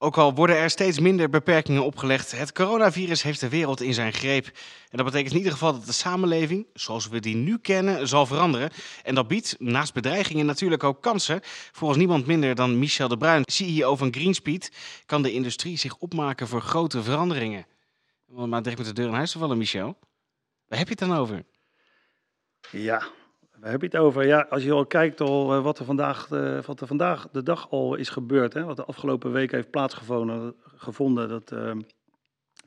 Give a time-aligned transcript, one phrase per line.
[0.00, 4.12] Ook al worden er steeds minder beperkingen opgelegd, het coronavirus heeft de wereld in zijn
[4.12, 4.46] greep.
[4.90, 8.26] En dat betekent in ieder geval dat de samenleving, zoals we die nu kennen, zal
[8.26, 8.70] veranderen.
[9.02, 11.40] En dat biedt naast bedreigingen natuurlijk ook kansen.
[11.72, 14.72] Volgens niemand minder dan Michel de Bruin, CEO van Greenspeed,
[15.06, 17.66] kan de industrie zich opmaken voor grote veranderingen.
[18.26, 19.98] Maar direct met de deur in huis te vallen, Michel.
[20.68, 21.44] Waar heb je het dan over?
[22.70, 23.08] Ja,
[23.60, 24.26] waar heb je het over?
[24.26, 27.42] Ja, als je al kijkt al eh, wat er vandaag, eh, wat er vandaag de
[27.42, 31.76] dag al is gebeurd, hè, wat de afgelopen week heeft plaatsgevonden, gevonden, dat, eh,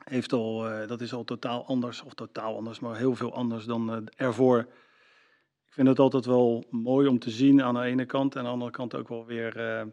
[0.04, 3.64] heeft al, eh, dat is al totaal anders, of totaal anders, maar heel veel anders
[3.64, 4.58] dan ervoor.
[5.66, 8.46] Ik vind het altijd wel mooi om te zien aan de ene kant en aan
[8.46, 9.86] de andere kant ook wel weer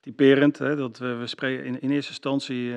[0.00, 0.58] typerend.
[0.58, 2.74] Hè, dat we, we spreken in, in eerste instantie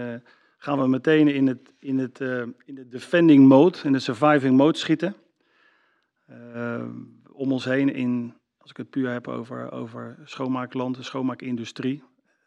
[0.57, 2.19] gaan we meteen in het, in, het,
[2.65, 5.15] in de defending mode, in de surviving mode schieten.
[7.35, 12.03] Om ons heen in, als ik het puur heb over, over schoonmaakland, de schoonmaakindustrie.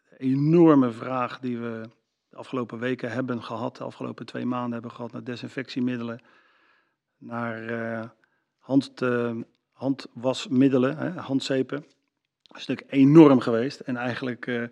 [0.09, 1.89] De enorme vraag die we
[2.29, 6.21] de afgelopen weken hebben gehad, de afgelopen twee maanden hebben gehad naar desinfectiemiddelen,
[7.17, 8.09] naar eh,
[8.57, 9.35] hand, eh,
[9.71, 11.85] handwasmiddelen, hè, handzeepen.
[12.41, 13.79] Dat is natuurlijk enorm geweest.
[13.79, 14.63] En eigenlijk eh,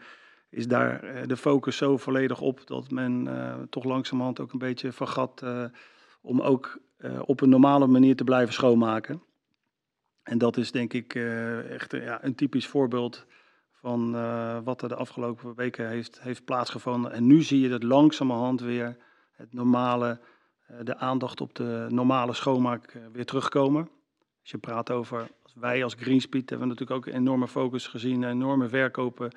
[0.49, 3.27] is daar de focus zo volledig op dat men
[3.69, 5.43] toch langzamerhand ook een beetje vergat
[6.21, 6.79] om ook
[7.25, 9.21] op een normale manier te blijven schoonmaken.
[10.27, 13.25] En dat is denk ik eh, echt eh, ja, een typisch voorbeeld
[13.71, 17.11] van eh, wat er de afgelopen weken heeft, heeft plaatsgevonden.
[17.11, 18.97] En nu zie je dat langzamerhand weer
[19.31, 20.19] het normale,
[20.83, 23.89] de aandacht op de normale schoonmaak weer terugkomen.
[24.41, 27.87] Als je praat over, als wij als Greenspeed hebben we natuurlijk ook een enorme focus
[27.87, 29.31] gezien, enorme verkopen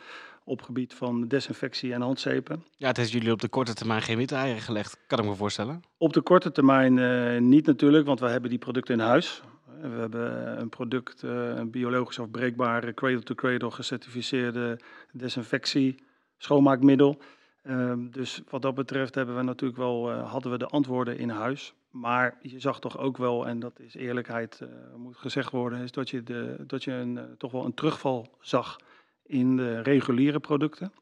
[0.44, 2.64] op gebied van desinfectie en handzeepen.
[2.76, 5.34] Ja, het heeft jullie op de korte termijn geen witte eieren gelegd, kan ik me
[5.34, 5.82] voorstellen.
[5.98, 9.42] Op de korte termijn niet natuurlijk, want we hebben die producten in huis.
[9.80, 14.78] We hebben een product, eh, een biologisch afbreekbare, cradle-to-cradle gecertificeerde
[15.12, 16.02] desinfectie,
[16.36, 17.18] schoonmaakmiddel.
[17.62, 21.28] Ehm, dus wat dat betreft hebben we natuurlijk wel, eh, hadden we de antwoorden in
[21.28, 21.74] huis.
[21.90, 25.92] Maar je zag toch ook wel, en dat is eerlijkheid, eh, moet gezegd worden, is
[25.92, 28.78] dat je, de, dat je een, toch wel een terugval zag
[29.22, 30.92] in de reguliere producten.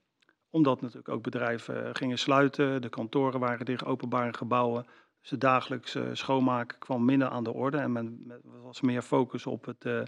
[0.50, 4.86] Omdat natuurlijk ook bedrijven gingen sluiten, de kantoren waren dicht, openbare gebouwen.
[5.20, 9.64] Dus de dagelijkse schoonmaak kwam minder aan de orde en men, was meer focus op
[9.64, 10.00] het, eh,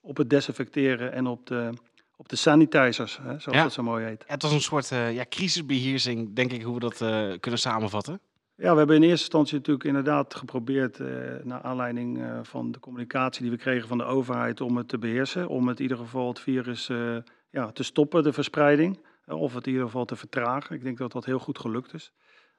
[0.00, 1.70] op het desinfecteren en op de,
[2.16, 3.62] op de sanitizers, hè, zoals Ja.
[3.62, 4.24] dat zo mooi heet.
[4.26, 8.20] Het was een soort eh, ja, crisisbeheersing, denk ik, hoe we dat eh, kunnen samenvatten.
[8.58, 11.06] Ja, we hebben in eerste instantie natuurlijk inderdaad geprobeerd, eh,
[11.42, 14.98] naar aanleiding eh, van de communicatie die we kregen van de overheid, om het te
[14.98, 15.48] beheersen.
[15.48, 17.16] Om het in ieder geval het virus eh,
[17.50, 19.00] ja, te stoppen, de verspreiding.
[19.24, 20.76] eh, of het in ieder geval te vertragen.
[20.76, 22.12] Ik denk dat dat heel goed gelukt is.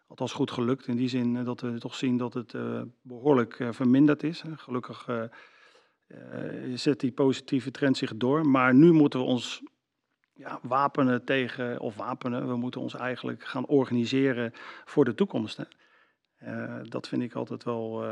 [0.08, 3.60] Althans goed gelukt in die zin eh, dat we toch zien dat het eh, behoorlijk
[3.60, 4.44] eh, verminderd is.
[4.56, 5.10] Gelukkig
[6.74, 8.46] zet die positieve trend zich door.
[8.46, 9.62] Maar nu moeten we ons
[10.34, 14.52] ja, wapenen tegen, of wapenen, we moeten ons eigenlijk gaan organiseren
[14.86, 15.58] voor de toekomst.
[15.58, 16.84] Hè.
[16.84, 18.06] Dat vind ik altijd wel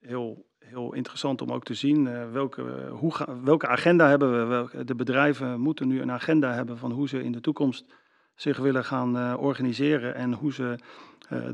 [0.00, 2.32] heel, heel interessant om ook te zien.
[2.32, 4.44] welke, hoe welke agenda hebben we?
[4.44, 7.84] Welke, de bedrijven moeten nu een agenda hebben van hoe ze in de toekomst
[8.34, 10.78] zich willen gaan organiseren en hoe ze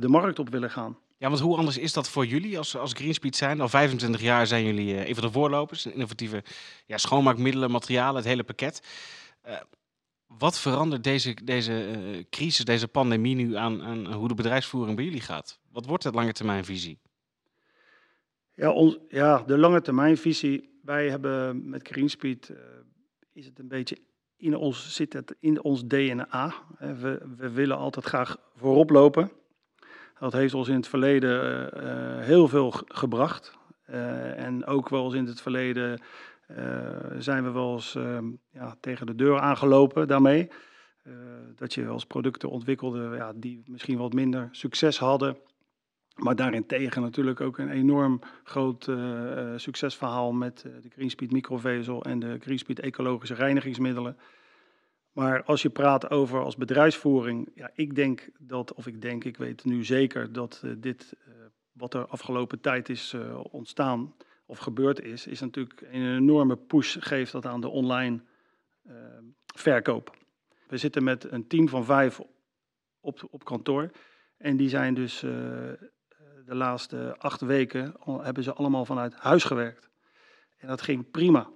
[0.01, 0.97] de markt op willen gaan.
[1.19, 3.61] Ja, want hoe anders is dat voor jullie als, als Greenspeed zijn?
[3.61, 5.87] Al 25 jaar zijn jullie eh, een van de voorlopers.
[5.87, 6.43] Innovatieve
[6.87, 8.83] ja, schoonmaakmiddelen, materialen, het hele pakket.
[9.43, 9.57] Eh,
[10.27, 15.05] wat verandert deze, deze eh, crisis, deze pandemie nu aan, aan hoe de bedrijfsvoering bij
[15.05, 15.59] jullie gaat?
[15.73, 16.99] Wat wordt de lange termijn visie?
[18.55, 20.79] Ja, ons, ja, de lange termijnvisie.
[20.83, 22.57] Wij hebben met Greenspeed, eh,
[23.33, 23.99] is het een beetje
[24.37, 26.55] in ons, zit het in ons DNA.
[26.79, 29.31] we, we willen altijd graag voorop lopen.
[30.21, 33.53] Dat heeft ons in het verleden eh, eh, heel veel ge- gebracht.
[33.85, 36.01] Eh, en ook wel eens in het verleden
[37.19, 38.19] zijn we wel eens eh,
[38.51, 40.51] ja, tegen de deur aangelopen daarmee.
[41.57, 45.37] Dat je wel eens producten ontwikkelde ja, die misschien wat minder succes hadden.
[46.15, 48.91] Maar daarentegen natuurlijk ook een enorm groot
[49.57, 54.17] succesverhaal met de Greenspeed microvezel en de Greenspeed ecologische reinigingsmiddelen.
[55.13, 59.37] Maar als je praat over als bedrijfsvoering, ja, ik denk dat, of ik denk, ik
[59.37, 61.33] weet nu zeker dat eh, dit, eh,
[61.73, 64.15] wat er afgelopen tijd is eh, ontstaan
[64.47, 68.21] of gebeurd is, is natuurlijk een enorme push geeft dat aan de online
[69.55, 70.17] verkoop.
[70.69, 72.21] We zitten met een team van vijf
[73.01, 73.91] op, op kantoor
[74.37, 79.89] en die zijn dus de laatste acht weken hebben ze allemaal vanuit huis gewerkt.
[80.57, 81.51] En dat ging prima.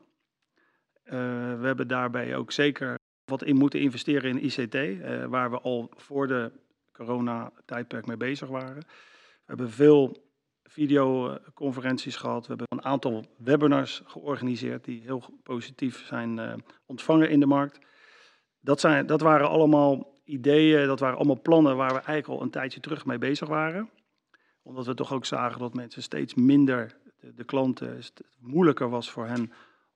[1.03, 5.91] We hebben daarbij ook zeker wat in moeten investeren in ICT, eh, waar we al
[5.97, 6.53] voor de
[6.93, 8.83] corona-tijdperk mee bezig waren.
[8.83, 10.31] We hebben veel
[10.63, 12.47] videoconferenties gehad.
[12.47, 16.55] We hebben een aantal webinars georganiseerd die heel positief zijn eh,
[16.87, 17.79] ontvangen in de markt.
[18.61, 22.51] Dat, zijn, dat waren allemaal ideeën, dat waren allemaal plannen waar we eigenlijk al een
[22.51, 23.91] tijdje terug mee bezig waren.
[24.63, 29.11] Omdat we toch ook zagen dat mensen steeds minder, de, de klanten, het moeilijker was
[29.11, 29.53] voor hen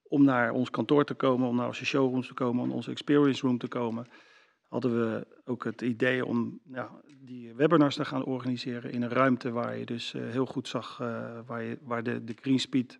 [0.08, 3.46] om naar ons kantoor te komen, om naar onze showrooms te komen, om onze experience
[3.46, 4.06] room te komen.
[4.68, 9.50] Hadden we ook het idee om ja, die webinars te gaan organiseren in een ruimte
[9.50, 12.98] waar je dus eh, heel goed zag, uh, waar, je, waar de, de Greenspeed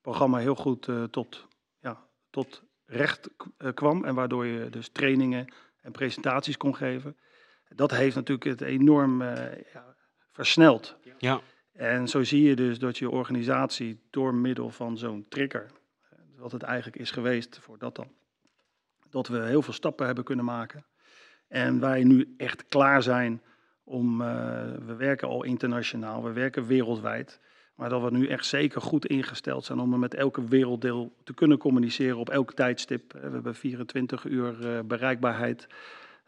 [0.00, 1.46] programma heel goed uh, tot,
[1.80, 3.30] ja, tot recht
[3.74, 4.04] kwam.
[4.04, 7.16] En waardoor je dus trainingen en presentaties kon geven.
[7.68, 9.96] Dat heeft natuurlijk het enorm ja,
[10.32, 10.96] versneld.
[11.18, 11.40] Ja.
[11.72, 15.70] En zo zie je dus dat je organisatie door middel van zo'n trigger,
[16.46, 18.08] wat het eigenlijk is geweest voor dat dan,
[19.10, 20.84] dat we heel veel stappen hebben kunnen maken.
[21.48, 23.42] En wij nu echt klaar zijn
[23.84, 24.26] om, uh,
[24.86, 27.40] we werken al internationaal, we werken wereldwijd.
[27.74, 31.58] Maar dat we nu echt zeker goed ingesteld zijn om met elke werelddeel te kunnen
[31.58, 33.12] communiceren op elk tijdstip.
[33.12, 35.66] We hebben 24 uur uh, bereikbaarheid.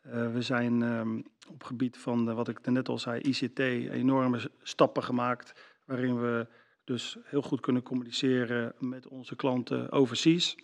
[0.03, 5.53] We zijn um, op gebied van, wat ik net al zei, ICT, enorme stappen gemaakt.
[5.85, 6.47] Waarin we
[6.89, 10.57] dus heel goed kunnen communiceren met onze klanten overseas.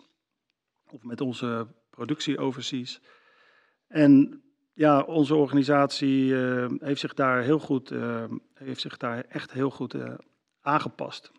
[0.91, 3.01] Of met onze productie overseas.
[3.87, 4.43] En
[4.73, 8.23] ja, onze organisatie uh, heeft zich daar heel goed, uh,
[8.53, 10.13] heeft zich daar echt heel goed uh,
[10.61, 11.31] aangepast.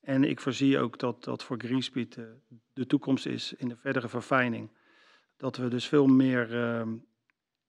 [0.00, 2.18] En ik voorzie ook dat dat voor Greenspeed
[2.72, 4.70] de toekomst is in de verdere verfijning.
[5.36, 6.48] Dat we dus veel meer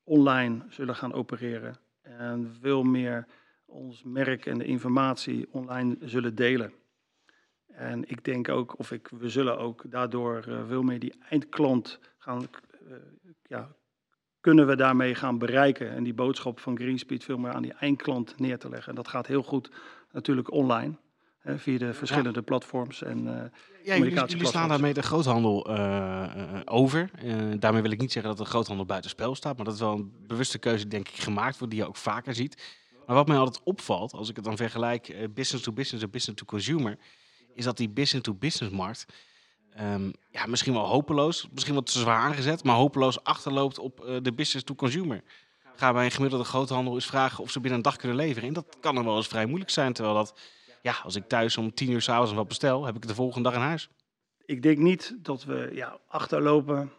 [0.04, 1.80] online zullen gaan opereren.
[2.02, 3.28] En veel meer
[3.74, 6.74] ons merk en de informatie online zullen delen.
[7.68, 12.48] En ik denk ook, of ik, we zullen ook daardoor veel meer die eindklant gaan
[13.48, 13.76] ja,
[14.40, 15.92] kunnen we daarmee gaan bereiken.
[15.92, 18.90] En die boodschap van Greenspeed veel meer aan die eindklant neer te leggen.
[18.90, 19.72] En dat gaat heel goed
[20.12, 20.96] natuurlijk online.
[21.40, 22.42] Hè, via de verschillende ja.
[22.42, 23.34] platforms en uh,
[23.84, 27.10] ja, jullie, jullie slaan daarmee de groothandel uh, uh, over.
[27.60, 29.56] daarmee wil ik niet zeggen dat de groothandel buitenspel staat.
[29.56, 31.74] Maar dat is wel een bewuste keuze, denk ik, gemaakt wordt.
[31.74, 32.83] Die je ook vaker ziet.
[33.06, 36.40] Maar wat mij altijd opvalt, als ik het dan vergelijk business to business en business
[36.40, 36.98] to consumer.
[37.54, 39.06] Is dat die business to business markt
[39.82, 44.18] um, ja, misschien wel hopeloos, misschien wat te zwaar aangezet, maar hopeloos achterloopt op uh,
[44.22, 45.22] de business to consumer.
[45.76, 48.48] Ga bij een gemiddelde groothandel eens vragen of ze binnen een dag kunnen leveren.
[48.48, 49.94] En dat kan dan wel eens vrij moeilijk zijn.
[49.94, 50.40] Terwijl dat,
[50.82, 53.50] ja, als ik thuis om tien uur s'avonds wat bestel, heb ik het de volgende
[53.50, 53.90] dag in huis.
[54.46, 56.92] Ik denk niet dat we ja, achterlopen.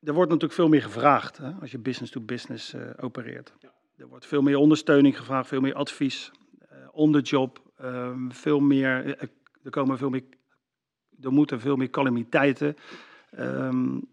[0.00, 3.52] Er wordt natuurlijk veel meer gevraagd hè, als je business to business uh, opereert.
[4.00, 6.30] Er wordt veel meer ondersteuning gevraagd, veel meer advies,
[6.72, 9.18] uh, on the job, um, veel meer,
[9.62, 10.24] er komen veel meer
[11.20, 12.76] er moeten veel meer calamiteiten.
[13.38, 14.08] Um,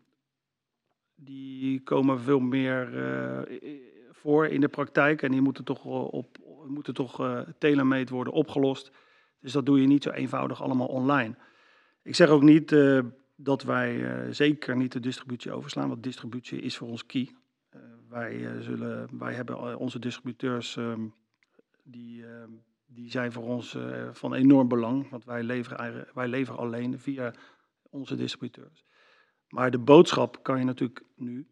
[1.16, 2.90] die komen veel meer
[4.12, 6.38] voor in de praktijk en die moeten toch, op,
[6.68, 8.92] moeten toch telemeet worden opgelost.
[9.40, 11.36] Dus dat doe je niet zo eenvoudig allemaal online.
[12.04, 12.76] Ik zeg ook niet
[13.36, 17.30] dat wij zeker niet de distributie overslaan, want distributie is voor ons key.
[18.10, 21.14] Wij, zullen, wij hebben onze distributeurs um,
[21.84, 22.52] die ehm,
[22.88, 27.34] die zijn voor ons uh, van enorm belang, want wij leveren, wij leveren alleen via
[27.90, 28.86] onze distributeurs.
[29.50, 31.48] Maar de boodschap kan je natuurlijk nu,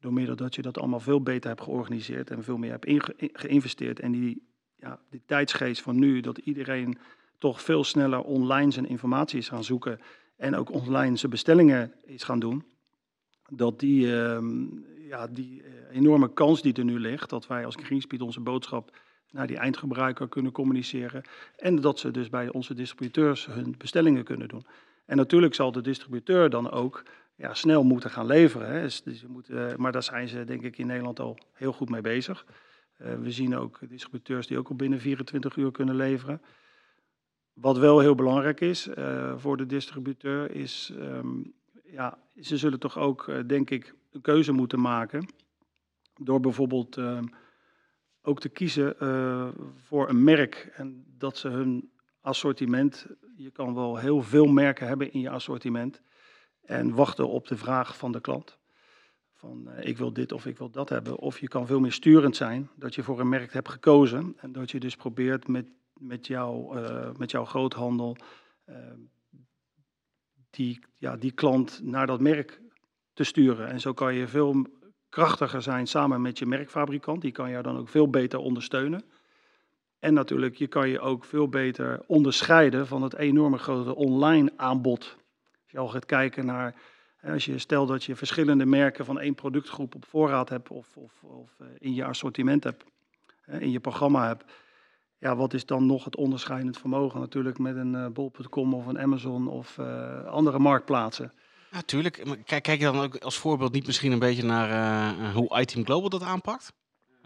[0.00, 4.00] door middel dat je dat allemaal veel beter hebt georganiseerd en veel meer hebt geïnvesteerd
[4.00, 6.98] en die, ja, die tijdsgeest van nu, dat iedereen
[7.38, 10.00] toch veel sneller online zijn informatie is gaan zoeken
[10.36, 12.64] en ook online zijn bestellingen is gaan doen,
[13.48, 14.38] dat die, uh,
[15.12, 18.96] ja, die uh, enorme kans die er nu ligt, dat wij als Greenspeed onze boodschap
[19.30, 21.22] naar die eindgebruiker kunnen communiceren.
[21.56, 24.66] En dat ze dus bij onze distributeurs hun bestellingen kunnen doen.
[25.06, 27.02] En natuurlijk zal de distributeur dan ook
[27.34, 28.72] ja, snel moeten gaan leveren.
[28.72, 28.82] Hè.
[28.82, 32.00] Dus, dus moeten, maar daar zijn ze denk ik in Nederland al heel goed mee
[32.00, 32.46] bezig.
[32.98, 36.42] Uh, we zien ook distributeurs die ook al binnen 24 uur kunnen leveren.
[37.52, 38.88] Wat wel heel belangrijk is
[39.36, 41.54] voor de distributeur is, um,
[41.84, 45.28] ja, ze zullen toch ook, denk ik, een keuze moeten maken.
[46.14, 47.24] Door bijvoorbeeld ehm,
[48.22, 51.90] ook te kiezen uh, voor een merk en dat ze hun
[52.20, 56.00] assortiment, je kan wel heel veel merken hebben in je assortiment
[56.60, 58.58] en wachten op de vraag van de klant.
[59.32, 61.18] Van uh, ik wil dit of ik wil dat hebben.
[61.18, 64.52] Of je kan veel meer sturend zijn, dat je voor een merk hebt gekozen en
[64.52, 68.16] dat je dus probeert met, met, uh, met jouw groothandel
[70.50, 72.61] die, ja, die klant naar dat merk
[73.68, 74.66] En zo kan je veel
[75.08, 77.20] krachtiger zijn samen met je merkfabrikant.
[77.20, 79.04] Die kan jou dan ook veel beter ondersteunen.
[79.98, 85.16] En natuurlijk, je kan je ook veel beter onderscheiden van het enorme grote online aanbod.
[85.62, 86.74] Als je al gaat kijken naar,
[87.22, 91.22] als je stelt dat je verschillende merken van één productgroep op voorraad hebt of, of,
[91.22, 92.84] of eh, in je assortiment hebt,
[93.46, 94.44] in je programma hebt.
[95.18, 98.98] Ja, wat is dan nog het onderscheidend vermogen natuurlijk met een uh, bol.com of een
[98.98, 101.32] Amazon of uh, andere marktplaatsen.
[101.72, 102.24] Natuurlijk.
[102.44, 105.84] kijk, kijk je dan ook als voorbeeld niet misschien een beetje naar uh, hoe iTeam
[105.84, 106.72] Global dat aanpakt?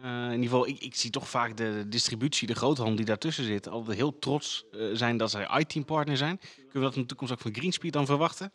[0.00, 3.44] Uh, in ieder geval, ik, ik, zie toch vaak de distributie, de groothandel die daartussen
[3.44, 6.38] zit, altijd heel trots zijn dat zij iTeam partner zijn.
[6.38, 8.52] Kunnen we dat in de toekomst ook van Greenspeed dan verwachten?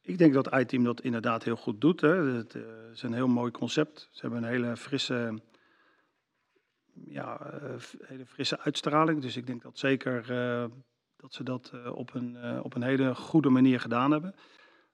[0.00, 2.00] Ik denk dat iTeam dat inderdaad heel goed doet.
[2.00, 2.14] Hè.
[2.14, 2.56] Het
[2.92, 4.08] is een heel mooi concept.
[4.10, 5.42] Ze hebben een hele frisse,
[7.08, 7.38] ja,
[8.00, 9.22] hele frisse uitstraling.
[9.22, 10.26] Dus ik denk dat zeker
[11.16, 14.34] dat ze dat op, een, op een hele goede manier gedaan hebben.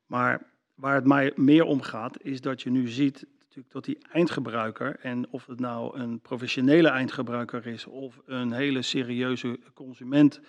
[0.08, 0.42] Maar
[0.74, 4.96] waar het mij meer om gaat, is dat je nu ziet natuurlijk dat die eindgebruiker,
[5.00, 10.40] en of het nou een professionele eindgebruiker is of een hele serieuze consument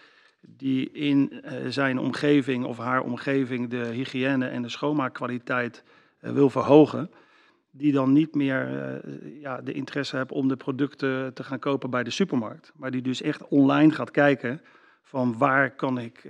[0.42, 5.84] die in uh, zijn omgeving of haar omgeving de hygiëne en de schoonmaakkwaliteit
[6.22, 7.12] uh, wil verhogen,
[7.72, 8.72] die dan niet meer
[9.06, 12.92] uh, ja, de interesse hebben om de producten te gaan kopen bij de supermarkt, maar
[12.92, 14.62] die dus echt online gaat kijken
[15.02, 16.24] van waar kan ik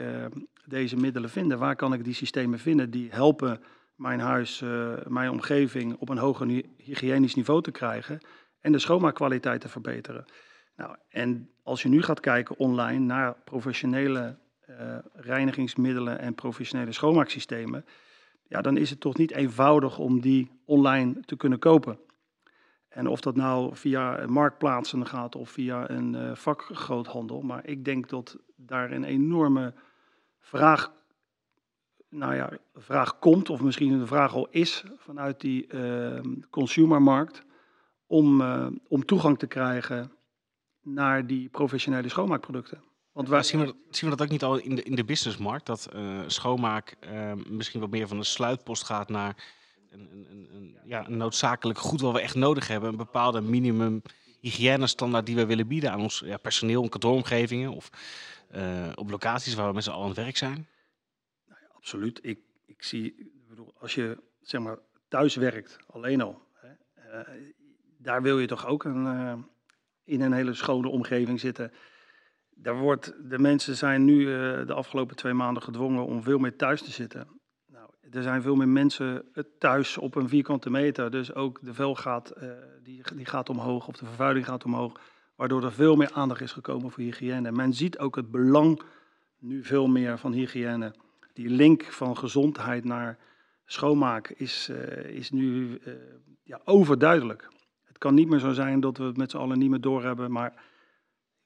[0.70, 1.60] deze middelen vinden?
[1.60, 3.62] Waar kan ik die systemen vinden die helpen
[3.96, 6.48] mijn huis, uh, mijn omgeving op een hoger
[6.78, 8.20] hygiënisch niveau te krijgen
[8.60, 10.26] en de schoonmaakkwaliteit te verbeteren?
[10.76, 14.38] Nou, en als je nu gaat kijken online naar professionele
[14.70, 17.86] uh, reinigingsmiddelen en professionele schoonmaaksystemen,
[18.48, 22.00] ja, dan is het toch niet eenvoudig om die online te kunnen kopen.
[22.90, 28.10] En of dat nou via marktplaatsen gaat of via een uh, vakgroothandel, maar ik denk
[28.10, 29.74] dat daar een enorme
[30.40, 30.92] vraag,
[32.10, 36.20] nou ja, vraag komt, of misschien een vraag al is vanuit die uh,
[36.50, 37.44] consumermarkt,
[38.08, 40.12] om, uh, om toegang te krijgen
[40.82, 42.84] naar die professionele schoonmaakproducten.
[43.12, 43.44] Want waar...
[43.44, 45.66] zien, we, zien we dat ook niet al in de, in de businessmarkt?
[45.66, 46.98] Dat uh, schoonmaak
[47.48, 49.36] misschien wat meer van een sluitpost gaat naar
[49.90, 52.90] een, een, een, ja, een noodzakelijk goed wat we echt nodig hebben.
[52.90, 54.02] Een bepaalde minimum
[54.40, 57.72] hygiënestandaard die we willen bieden aan ons ja, personeel en kantooromgevingen.
[57.72, 57.90] Of
[58.56, 60.68] uh, op locaties waar we met z'n allen aan het werk zijn?
[61.46, 62.20] Nou ja, absoluut.
[62.22, 64.78] Ik, ik zie, bedoel, als je zeg maar
[65.08, 66.70] thuis werkt, alleen al, hè,
[67.20, 67.42] uh,
[67.98, 69.34] daar wil je toch ook een, uh,
[70.04, 71.74] in een hele schone omgeving zitten.
[72.50, 74.26] Daar wordt, de mensen zijn nu
[74.66, 77.28] de afgelopen twee maanden gedwongen om veel meer thuis te zitten.
[77.66, 81.96] Nou, er zijn veel meer mensen thuis op een vierkante meter, dus ook de vel
[81.96, 82.34] gaat,
[82.84, 85.00] die, die gaat omhoog of de vervuiling gaat omhoog
[85.40, 87.52] waardoor er veel meer aandacht is gekomen voor hygiëne.
[87.52, 88.82] Men ziet ook het belang
[89.38, 90.96] nu veel meer van hygiëne.
[91.34, 93.18] Die link van gezondheid naar
[93.66, 95.94] schoonmaak is, uh, is nu uh,
[96.44, 97.50] ja, overduidelijk.
[97.84, 100.32] Het kan niet meer zo zijn dat we het met z'n allen niet meer doorhebben,
[100.32, 100.64] maar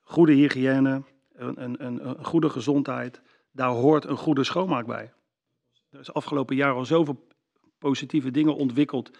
[0.02, 3.22] goede hygiëne, een, een, een goede gezondheid,
[3.52, 5.14] daar hoort een goede schoonmaak bij.
[5.90, 7.28] Er is afgelopen jaar al zoveel
[7.78, 9.12] positieve dingen ontwikkeld.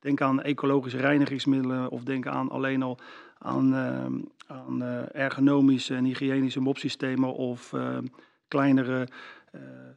[0.00, 2.98] Denk aan ecologische reinigingsmiddelen of denk aan alleen al
[3.42, 7.98] aan, uh, aan uh, ergonomische en hygiënische mopsystemen of uh,
[8.48, 9.08] kleinere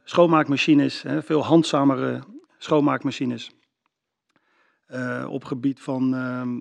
[0.04, 2.22] schoonmaakmachines, hè, veel handzamere
[2.58, 3.50] schoonmaakmachines.
[5.28, 6.58] op gebied van, ehm,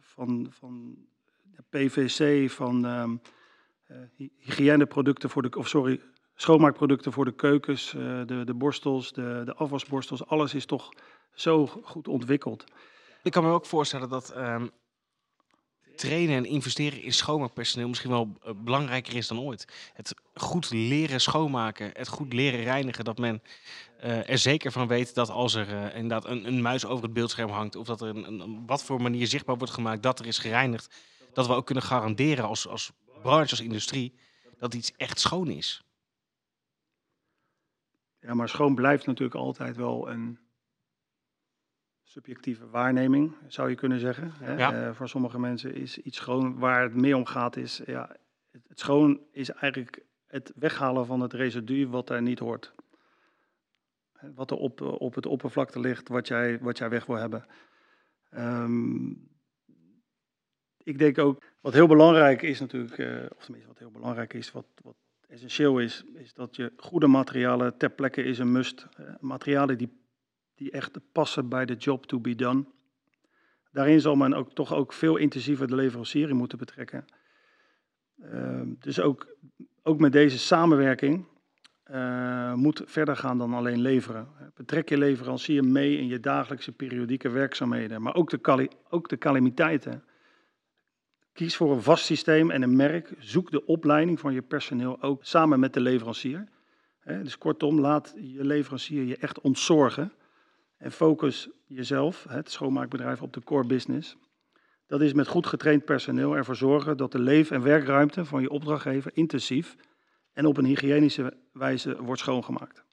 [0.00, 0.96] van, van
[1.70, 2.86] PVC, van
[4.38, 6.00] hygiëneproducten voor de, of sorry,
[6.34, 7.90] schoonmaakproducten voor de keukens,
[8.26, 10.92] de, de borstels, de, de afwasborstels, alles is toch
[11.32, 12.64] zo goed ontwikkeld.
[13.22, 14.34] Ik kan me ook voorstellen dat
[15.96, 19.90] trainen en investeren in schoonmaakpersoneel misschien wel uh, belangrijker is dan ooit.
[19.94, 23.42] Het goed leren schoonmaken, het goed leren reinigen, dat men
[24.04, 27.12] uh, er zeker van weet dat als er uh, inderdaad een, een, muis over het
[27.12, 30.26] beeldscherm hangt of dat er een, een, wat voor manier zichtbaar wordt gemaakt dat er
[30.26, 30.94] is gereinigd,
[31.32, 34.14] dat we ook kunnen garanderen als, als branche, als industrie,
[34.58, 35.84] dat iets echt schoon is.
[38.20, 40.38] Ja, maar schoon blijft natuurlijk altijd wel een
[42.16, 44.32] subjectieve waarneming, zou je kunnen zeggen.
[44.38, 44.56] Hè?
[44.56, 44.88] Ja.
[44.88, 46.58] Uh, voor sommige mensen is iets schoon.
[46.58, 48.16] Waar het meer om gaat is, ja,
[48.50, 52.74] het, het, schoon is eigenlijk het weghalen van het residu wat daar niet hoort.
[54.34, 57.46] Wat er op, op het oppervlakte ligt, wat jij, wat jij weg wil hebben.
[58.36, 59.28] Um,
[60.82, 64.52] ik denk ook, wat heel belangrijk is natuurlijk, uh, of tenminste wat heel belangrijk is,
[64.52, 64.96] wat, wat
[65.28, 68.86] essentieel is, is dat je goede materialen ter plekke is een must.
[69.00, 70.04] Uh, materialen die
[70.56, 72.64] die echt passen bij de job to be done.
[73.72, 77.04] Daarin zal men ook toch ook veel intensiever de leverancier in moeten betrekken.
[78.18, 79.36] Uh, dus ook,
[79.82, 81.26] ook met deze samenwerking
[81.90, 84.28] uh, moet verder gaan dan alleen leveren.
[84.54, 90.04] Betrek je leverancier mee in je dagelijkse periodieke werkzaamheden, maar ook de, ook de calamiteiten.
[91.32, 93.14] Kies voor een vast systeem en een merk.
[93.18, 96.48] Zoek de opleiding van je personeel ook samen met de leverancier.
[97.04, 100.12] dus kortom, laat je leverancier je echt ontzorgen.
[100.76, 104.16] En focus jezelf, het schoonmaakbedrijf, op de core business.
[104.86, 108.50] Dat is met goed getraind personeel ervoor zorgen dat de leef- en werkruimte van je
[108.50, 109.76] opdrachtgever intensief
[110.32, 112.84] en op een hygiënische wijze wordt schoongemaakt.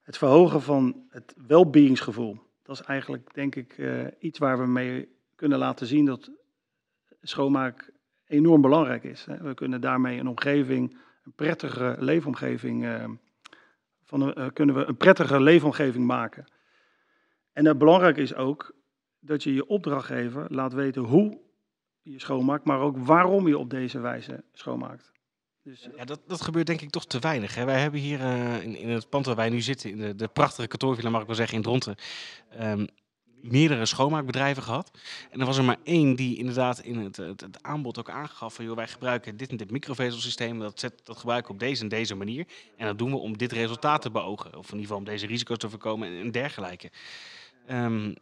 [0.00, 2.38] het verhogen van het welbeingsgevoel.
[2.62, 6.30] Dat is eigenlijk, denk ik, uh, iets waar we mee kunnen laten zien dat
[7.22, 7.92] schoonmaak
[8.26, 9.24] enorm belangrijk is.
[9.40, 13.04] We kunnen daarmee een omgeving, een prettige leefomgeving, uh,
[14.02, 16.44] van uh, kunnen we een prettige leefomgeving maken.
[17.54, 18.74] En het belangrijk is ook
[19.18, 21.40] dat je je opdrachtgever laat weten hoe
[22.02, 25.12] je schoonmaakt, maar ook waarom je op deze wijze schoonmaakt.
[25.62, 27.54] Dus, ja, dat, dat gebeurt denk ik toch te weinig.
[27.54, 27.64] Hè?
[27.64, 30.28] Wij hebben hier uh, in, in, het pand waar wij nu zitten, in de, de
[30.28, 31.96] prachtige kantoorvilla, mag ik wel zeggen, in Dronten,
[32.60, 32.86] um,
[33.50, 34.90] meerdere schoonmaakbedrijven gehad.
[35.30, 38.54] En er was er maar één die inderdaad in het, het, het aanbod ook aangaf
[38.54, 41.82] van, joh, wij gebruiken dit en dit microvezelsysteem, dat, zet, dat gebruiken we op deze
[41.82, 42.46] en deze manier.
[42.76, 45.26] En dat doen we om dit resultaat te beogen, of in ieder geval om deze
[45.26, 46.90] risico's te voorkomen en, en dergelijke.
[47.70, 48.14] Um,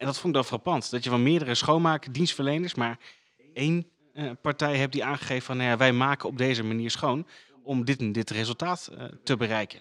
[0.00, 2.98] en dat vond ik dan frappant, dat je van meerdere schoonmaakdienstverleners maar
[3.52, 7.26] één uh, partij hebt die aangegeven van, nou ja, wij maken op deze manier schoon
[7.62, 9.80] om dit en dit resultaat uh, te bereiken.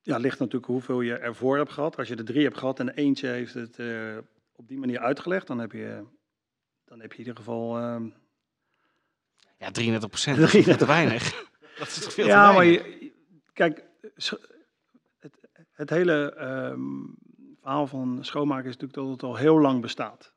[0.00, 1.96] Ja, het ligt natuurlijk hoeveel je ervoor hebt gehad.
[1.96, 4.18] Als je er drie hebt gehad en eentje heeft het uh,
[4.52, 6.04] op die manier uitgelegd, dan heb je,
[6.84, 7.78] dan heb je in ieder geval...
[9.58, 11.46] ja, 33 procent, dat is te weinig.
[11.78, 12.82] dat is toch veel ja, te weinig?
[12.84, 13.12] maar je,
[13.52, 13.84] kijk,
[15.18, 15.38] het,
[15.72, 16.36] het hele
[16.72, 17.16] um,
[17.62, 20.32] verhaal van schoonmaken is natuurlijk dat het al heel lang bestaat.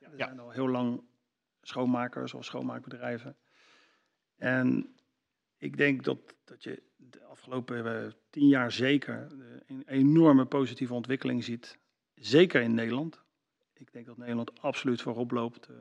[0.00, 0.26] Er Ja.
[0.26, 1.02] zijn al heel lang
[1.62, 3.36] schoonmakers of schoonmaakbedrijven.
[4.36, 4.94] En
[5.58, 9.26] ik denk dat, dat je de afgelopen uh, tien jaar zeker
[9.66, 11.78] een enorme positieve ontwikkeling ziet.
[12.14, 13.22] Zeker in Nederland.
[13.74, 15.68] Ik denk dat Nederland absoluut voorop loopt.
[15.70, 15.76] Uh,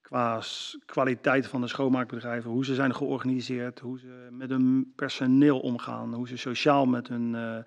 [0.00, 0.42] qua
[0.84, 6.28] kwaliteit van de schoonmaakbedrijven, hoe ze zijn georganiseerd, hoe ze met hun personeel omgaan, hoe
[6.28, 7.58] ze sociaal met hun uh,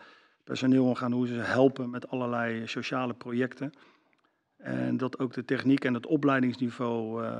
[0.45, 3.73] personeel omgaan, hoe ze helpen met allerlei sociale projecten.
[4.57, 7.31] En dat ook de techniek en het opleidingsniveau, uh,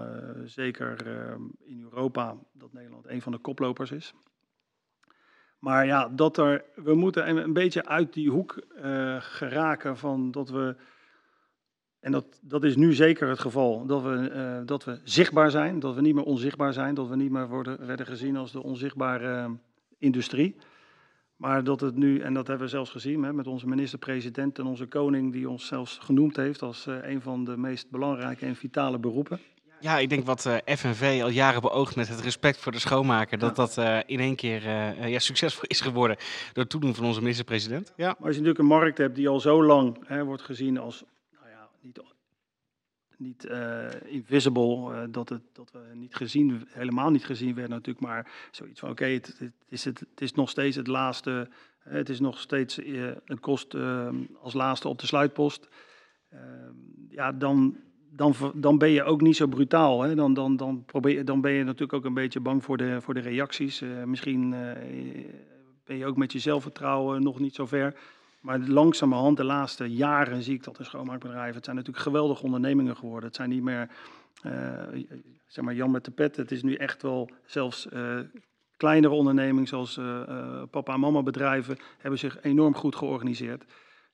[0.43, 4.13] zeker uh, in Europa, dat Nederland een van de koplopers is.
[5.59, 10.31] Maar ja, dat er, we moeten een, een beetje uit die hoek uh, geraken van
[10.31, 10.75] dat we,
[11.99, 15.95] en dat, dat is nu zeker het geval, dat we, dat we zichtbaar zijn, dat
[15.95, 19.57] we niet meer onzichtbaar zijn, dat we niet meer worden, werden gezien als de onzichtbare
[19.97, 20.55] industrie.
[21.35, 24.65] Maar dat het nu, en dat hebben we zelfs gezien hè, met onze minister-president en
[24.65, 28.55] onze koning, die ons zelfs genoemd heeft als uh, een van de meest belangrijke en
[28.55, 29.39] vitale beroepen.
[29.79, 33.37] Ja, ik denk wat uh, FNV al jaren beoogt met het respect voor de schoonmaker,
[33.37, 34.69] dat dat uh, in één keer
[35.07, 36.17] ja, succesvol is geworden
[36.53, 37.93] door het toedoen van onze minister-president.
[37.95, 38.05] Ja.
[38.05, 41.03] Maar als je natuurlijk een markt hebt die al zo lang hè, wordt gezien als,
[41.33, 41.99] nou ja, niet,
[43.17, 43.47] niet
[44.05, 48.89] invisible, dat, het, dat we niet gezien, helemaal niet gezien werden natuurlijk, maar zoiets van
[48.89, 51.49] oké, het, is het, is nog steeds het laatste,
[51.79, 52.77] het is nog steeds
[53.25, 54.09] een kost uh,
[54.41, 55.67] als laatste op de sluitpost.
[56.33, 56.39] Uh,
[57.09, 57.77] ja, dan,
[58.11, 60.01] dan, dan ben je ook niet zo brutaal.
[60.01, 60.15] Hè?
[60.15, 63.13] Dan, dan, dan, probeer, dan ben je natuurlijk ook een beetje bang voor de, voor
[63.13, 63.83] de reacties.
[64.05, 64.49] Misschien
[65.83, 67.95] ben je ook met je zelfvertrouwen nog niet zo ver.
[68.45, 72.95] Maar langzamerhand, de laatste jaren zie ik dat de schoonmaakbedrijven, het zijn natuurlijk geweldige ondernemingen
[72.95, 73.27] geworden.
[73.27, 73.89] Het zijn niet meer,
[74.45, 75.05] uh,
[75.47, 76.35] zeg maar, Jan met de pet.
[76.35, 78.19] Het is nu echt wel zelfs uh,
[78.77, 83.65] kleinere ondernemingen zoals uh, papa en mama bedrijven hebben zich enorm goed georganiseerd.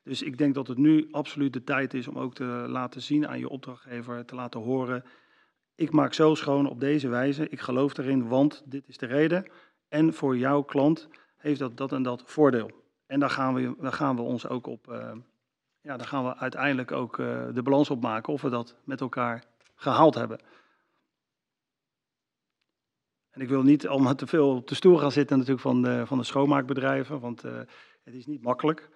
[0.03, 3.27] Dus ik denk dat het nu absoluut de tijd is om ook te laten zien
[3.27, 5.03] aan je opdrachtgever, te laten horen.
[5.75, 7.49] Ik maak zo schoon op deze wijze.
[7.49, 9.51] Ik geloof erin, want dit is de reden.
[9.89, 12.80] En voor jouw klant heeft dat dat en dat voordeel.
[13.11, 15.11] En daar gaan we, gaan we ons ook op, uh,
[15.81, 19.01] ja, daar gaan we uiteindelijk ook uh, de balans op maken of we dat met
[19.01, 19.43] elkaar
[19.75, 20.39] gehaald hebben.
[23.31, 26.03] En ik wil niet allemaal te veel op de stoel gaan zitten natuurlijk van de,
[26.05, 27.57] van de schoonmaakbedrijven, want uh,
[28.03, 28.89] het is niet makkelijk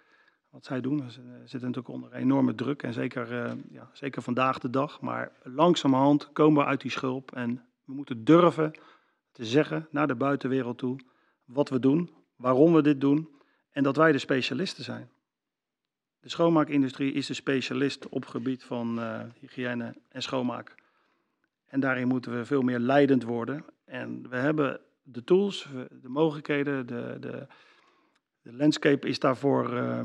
[0.50, 1.12] wat zij doen.
[1.12, 5.02] Ze zitten natuurlijk onder enorme druk en zeker, ja, zeker vandaag de dag.
[5.02, 8.72] Maar langzamerhand komen we uit die schulp en we moeten durven
[9.32, 11.00] te zeggen naar de buitenwereld toe
[11.46, 13.34] wat we doen, waarom we dit doen
[13.76, 15.10] en dat wij de specialisten zijn.
[16.20, 20.76] De schoonmaakindustrie is de specialist op gebied van uh, hygiëne en schoonmaak.
[21.66, 23.66] En daarin moeten we veel meer leidend worden.
[23.86, 25.68] En we hebben de tools,
[26.02, 27.48] de mogelijkheden, de, de,
[28.42, 30.04] de landscape is daarvoor uh, uh,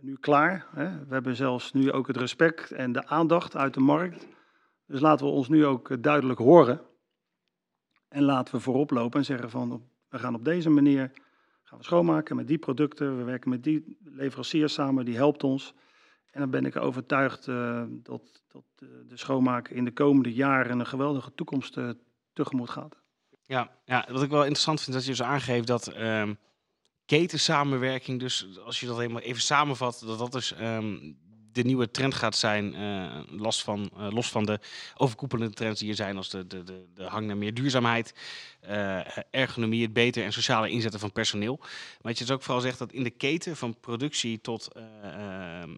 [0.00, 0.66] nu klaar.
[0.74, 1.04] Hè.
[1.06, 4.26] We hebben zelfs nu ook het respect en de aandacht uit de markt.
[4.86, 6.80] Dus laten we ons nu ook duidelijk horen.
[8.08, 11.10] En laten we voorop lopen en zeggen van we gaan op deze manier
[11.74, 13.18] gaan schoonmaken met die producten.
[13.18, 15.74] We werken met die leveranciers samen, die helpt ons.
[16.30, 20.78] En dan ben ik overtuigd uh, dat, dat uh, de schoonmaak in de komende jaren
[20.78, 21.90] een geweldige toekomst uh,
[22.32, 23.02] tegemoet gaat.
[23.42, 26.38] Ja, ja, wat ik wel interessant vind, dat je zo aangeeft dat um,
[27.04, 31.18] ketensamenwerking, dus als je dat helemaal even samenvat, dat dat dus um,
[31.54, 34.60] de nieuwe trend gaat zijn, uh, last van, uh, los van de
[34.96, 38.14] overkoepelende trends die er zijn, als de, de, de, de hang naar meer duurzaamheid,
[38.64, 41.56] uh, ergonomie, het beter en sociale inzetten van personeel.
[41.58, 41.68] Maar
[42.02, 44.68] dat je dus ook vooral zegt dat in de keten van productie tot
[45.02, 45.74] ehm,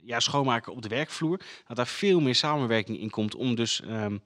[0.00, 4.22] ja, schoonmaken op de werkvloer, dat daar veel meer samenwerking in komt om dus um,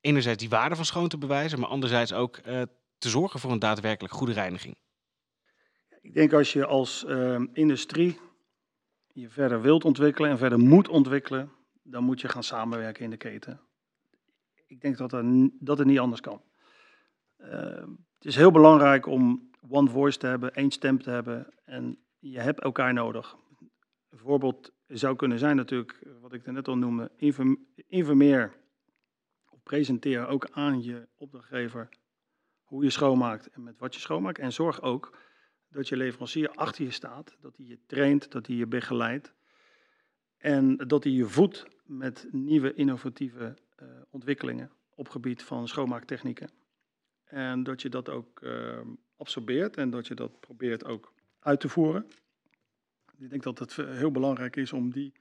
[0.00, 2.40] enerzijds die waarde van schoon te bewijzen, maar anderzijds ook
[2.98, 4.76] te zorgen voor een daadwerkelijk goede reiniging.
[6.00, 8.18] Ik denk als je als ehm, industrie
[9.12, 11.50] je verder wilt ontwikkelen en verder moet ontwikkelen,
[11.82, 13.60] dan moet je gaan samenwerken in de keten.
[14.66, 16.42] Ik denk dat, er, dat het niet anders kan.
[17.38, 17.48] Uh,
[18.14, 22.40] het is heel belangrijk om one voice te hebben, één stem te hebben en je
[22.40, 23.36] hebt elkaar nodig.
[24.08, 27.10] Een voorbeeld zou kunnen zijn natuurlijk, wat ik net al noemde,
[27.86, 28.56] informeer
[29.50, 31.88] of presenteer ook aan je opdrachtgever
[32.62, 34.38] hoe je schoonmaakt en met wat je schoonmaakt.
[34.38, 35.18] En zorg ook
[35.72, 39.32] dat je leverancier achter je staat, dat hij je traint, dat hij je begeleidt
[40.36, 46.50] en dat hij je voedt met nieuwe innovatieve uh, ontwikkelingen op gebied van schoonmaaktechnieken.
[47.24, 48.78] En dat je dat ook uh,
[49.16, 52.06] absorbeert en dat je dat probeert ook uit te voeren.
[53.18, 55.12] Ik denk dat het heel belangrijk is om, die,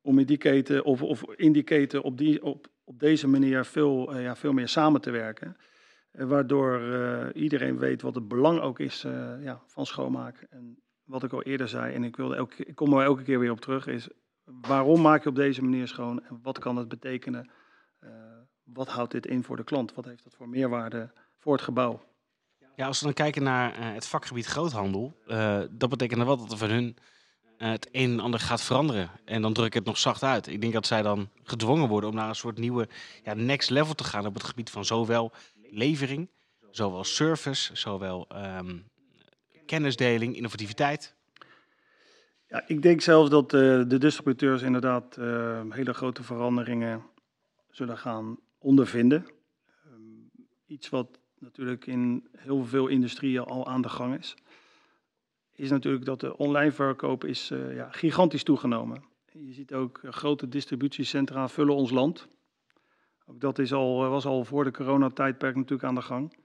[0.00, 3.64] om in die keten of, of in die keten op, die, op, op deze manier
[3.64, 5.56] veel, ja, veel meer samen te werken.
[6.18, 10.50] Eh, waardoor uh, iedereen weet wat het belang ook is uh, ja, van schoonmaken.
[10.50, 13.50] En wat ik al eerder zei, en ik, wilde ik kom er elke keer weer
[13.50, 14.08] op terug, is
[14.44, 17.50] waarom maak je op deze manier schoon en wat kan het betekenen?
[18.74, 19.94] wat houdt dit in voor de klant?
[19.94, 22.02] Wat heeft dat voor meerwaarde voor het gebouw?
[22.74, 25.16] Ja, als we dan kijken naar het vakgebied groothandel,
[25.70, 26.96] dat betekent wel dat er voor hun
[27.56, 29.10] het een en ander gaat veranderen.
[29.24, 30.46] En dan druk ik het nog zacht uit.
[30.46, 32.88] Ik denk dat zij dan gedwongen worden om naar een soort nieuwe
[33.24, 35.32] ja, next level te gaan op het gebied van zowel
[35.70, 36.30] levering,
[36.70, 38.26] zowel service, zowel
[38.58, 38.84] um,
[39.66, 41.16] kennisdeling, innovativiteit?
[42.48, 47.02] Ja, ik denk zelfs dat uh, de distributeurs inderdaad uh, hele grote veranderingen
[47.70, 49.26] zullen gaan ondervinden.
[49.86, 50.30] Um,
[50.66, 54.34] iets wat natuurlijk in heel veel industrieën al aan de gang is,
[55.52, 59.02] is natuurlijk dat de online verkoop is uh, ja, gigantisch toegenomen.
[59.32, 62.28] Je ziet ook grote distributiecentra vullen ons land.
[63.30, 66.36] Ook dat is al, was al voor de coronatijdperk natuurlijk aan de gang.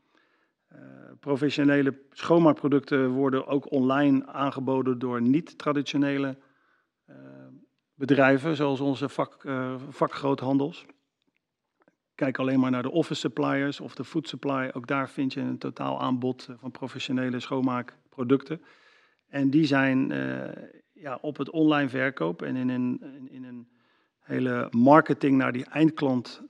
[0.74, 0.80] Uh,
[1.20, 6.38] professionele schoonmaakproducten worden ook online aangeboden door niet-traditionele
[7.10, 7.16] uh,
[7.94, 9.46] bedrijven, zoals onze vak,
[9.90, 10.86] vakgroothandels.
[12.16, 14.70] Kijk alleen maar naar de office suppliers of de food supply.
[14.74, 18.62] Ook daar vind je een totaal aanbod van professionele schoonmaakproducten.
[19.28, 20.08] En die zijn
[20.94, 23.68] ja, op het online verkoop en in een, in een
[24.20, 26.44] hele marketing naar die eindklant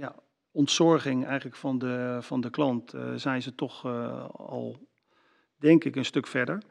[0.00, 0.14] ja,
[0.50, 4.88] ontzorging eigenlijk van de, van de klant uh, zijn ze toch uh, al,
[5.56, 6.62] denk ik, een stuk verder.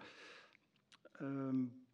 [1.21, 1.87] Um,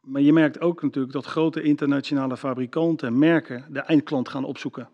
[0.00, 4.88] maar je merkt ook natuurlijk dat grote internationale fabrikanten en merken de eindklant gaan opzoeken.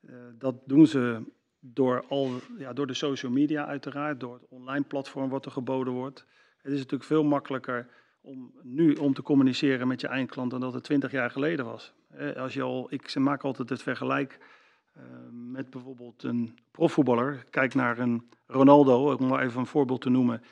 [0.00, 1.22] Uh, dat doen ze
[1.60, 5.92] door, al, ja, door de social media uiteraard, door het online platform wat er geboden
[5.92, 6.26] wordt.
[6.56, 7.88] Het is natuurlijk veel makkelijker
[8.20, 11.94] om nu om te communiceren met je eindklant dan dat het twintig jaar geleden was.
[12.36, 14.38] Als je al, ik maak altijd het vergelijk
[14.96, 17.44] uh, met bijvoorbeeld een profvoetballer.
[17.50, 20.42] Kijk naar een Ronaldo, om maar even een voorbeeld te noemen.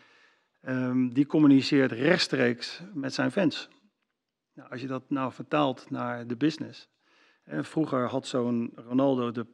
[0.68, 3.68] Um, die communiceert rechtstreeks met zijn fans.
[4.54, 6.88] Nou, als je dat nou vertaalt naar de business.
[7.46, 9.46] Vroeger had zo'n Ronaldo de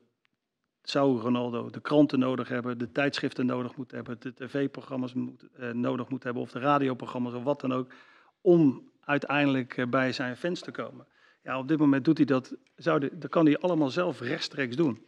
[0.91, 5.71] zou Ronaldo de kranten nodig hebben, de tijdschriften nodig moeten hebben, de tv-programma's moet, uh,
[5.71, 7.93] nodig moeten hebben of de radioprogramma's of wat dan ook,
[8.41, 11.07] om uiteindelijk bij zijn fans te komen.
[11.49, 15.03] Ja, op dit moment doet hij dat, zou kan hij allemaal zelf rechtstreeks doen.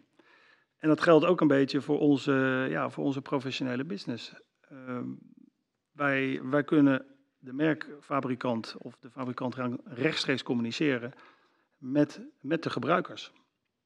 [0.79, 4.35] En dat geldt ook een beetje voor onze, ja, voor onze professionele business.
[4.73, 4.99] Uh,
[5.93, 7.07] wij, wij kunnen
[7.39, 11.13] de merkfabrikant of de fabrikant gaan rechtstreeks communiceren
[11.79, 13.33] met, met de gebruikers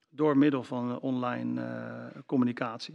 [0.08, 2.94] door middel van online uh, communicatie.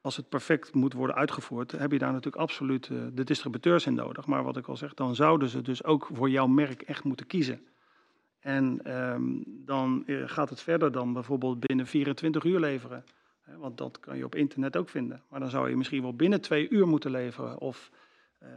[0.00, 3.94] Als het perfect moet worden uitgevoerd, heb je daar natuurlijk absoluut uh, de distributeurs in
[3.94, 4.26] nodig.
[4.26, 7.26] Maar wat ik al zeg, dan zouden ze dus ook voor jouw merk echt moeten
[7.26, 7.68] kiezen.
[8.40, 13.04] En um, dan eh, gaat het verder dan bijvoorbeeld binnen 24 uur leveren.
[13.58, 15.22] Want dat kan je op internet ook vinden.
[15.28, 17.60] Maar dan zou je misschien wel binnen twee uur moeten leveren.
[17.60, 17.90] Of
[18.42, 18.48] uh,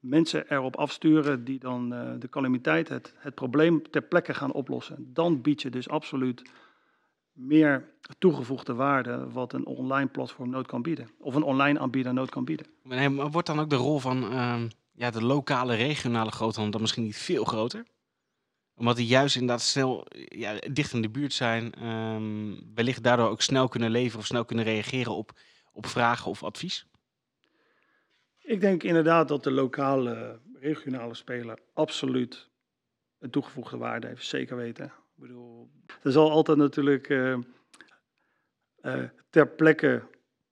[0.00, 5.12] mensen erop afsturen die dan uh, de calamiteit, het, probleem ter plekke gaan oplossen.
[5.12, 6.42] Dan bied je dus absoluut
[7.32, 7.88] meer
[8.18, 11.08] toegevoegde waarde wat een online platform nood kan bieden.
[11.18, 12.66] Of een online aanbieder nood kan bieden.
[12.82, 14.62] Maar wordt dan ook de rol van uh,
[14.92, 17.84] ja, de lokale, regionale groothandel misschien niet veel groter?
[18.76, 23.42] Omdat die juist inderdaad snel ja, dicht in de buurt zijn, um, wellicht daardoor ook
[23.42, 25.32] snel kunnen leveren of snel kunnen reageren op,
[25.72, 26.86] op vragen of advies?
[28.38, 32.50] Ik denk inderdaad dat de lokale, regionale speler absoluut
[33.18, 34.84] een toegevoegde waarde heeft, zeker weten.
[34.84, 35.70] Ik bedoel,
[36.02, 37.38] er zal altijd natuurlijk uh,
[38.82, 40.02] uh, ter plekke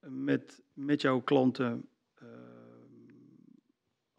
[0.00, 1.88] met, met jouw klanten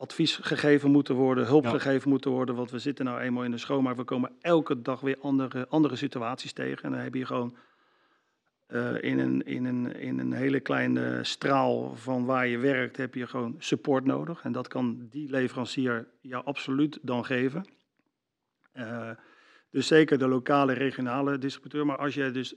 [0.04, 1.70] advies gegeven moeten worden, hulp ja.
[1.70, 2.56] gegeven moeten worden.
[2.56, 3.96] Want we zitten nou eenmaal in de schoonmaak.
[3.96, 6.84] We komen elke dag weer andere, andere situaties tegen.
[6.84, 7.56] En dan heb je gewoon
[8.68, 13.16] uh, in, een, in, een, in een hele kleine straal van waar je werkt, heb
[13.16, 14.44] je gewoon support nodig.
[14.44, 17.66] En dat kan die leverancier jou absoluut dan geven.
[18.74, 19.10] Uh,
[19.70, 21.86] dus zeker de lokale, regionale distributeur.
[21.86, 22.56] Maar als je dus,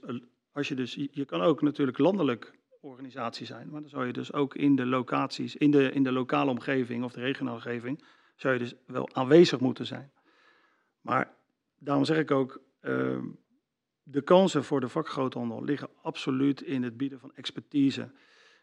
[0.51, 3.69] als je dus, je kan ook natuurlijk landelijk organisatie zijn.
[3.69, 7.03] Maar dan zou je dus ook in de locaties, in de, in de lokale omgeving
[7.03, 8.03] of de regionale omgeving,
[8.35, 10.11] zou je dus wel aanwezig moeten zijn.
[11.01, 11.33] Maar
[11.79, 13.17] daarom zeg ik ook, uh,
[14.03, 18.11] de kansen voor de vakgroothandel liggen absoluut in het bieden van expertise.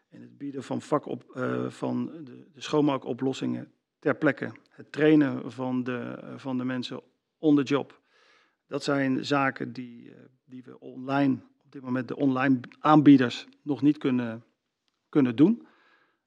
[0.09, 4.51] In het bieden van, vakop, uh, van de, de schoonmaakoplossingen ter plekke.
[4.69, 7.01] Het trainen van de, van de mensen
[7.37, 8.01] on the job.
[8.67, 11.39] Dat zijn zaken die, uh, die we online
[11.75, 14.43] dit moment de online aanbieders nog niet kunnen,
[15.09, 15.67] kunnen doen.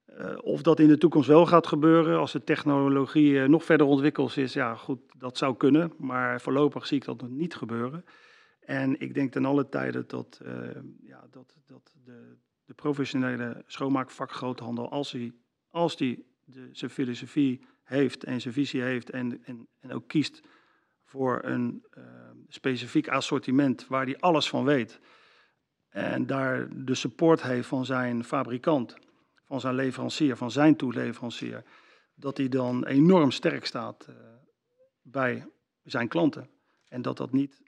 [0.07, 3.87] Uh, of dat in de toekomst wel gaat gebeuren als de technologie uh, nog verder
[3.87, 5.93] ontwikkeld is, ja goed, dat zou kunnen.
[5.99, 8.05] Maar voorlopig zie ik dat nog niet gebeuren.
[8.61, 10.53] En ik denk ten alle tijden dat, uh,
[11.01, 15.33] ja, dat, dat de, de professionele schoonmaakvakgroothandel, als hij
[15.71, 20.41] als die de, zijn filosofie heeft en zijn visie heeft en, en, en ook kiest
[21.05, 21.85] voor een
[22.49, 25.01] specifiek assortiment waar hij alles van weet,
[25.99, 28.97] en daar de support heeft van zijn fabrikant,
[29.47, 31.65] van zijn leverancier, van zijn toeleverancier,
[32.15, 34.17] dat hij dan enorm sterk staat uh,
[35.03, 35.47] bij
[35.83, 36.49] zijn klanten.
[36.89, 37.63] En dat dat, niet,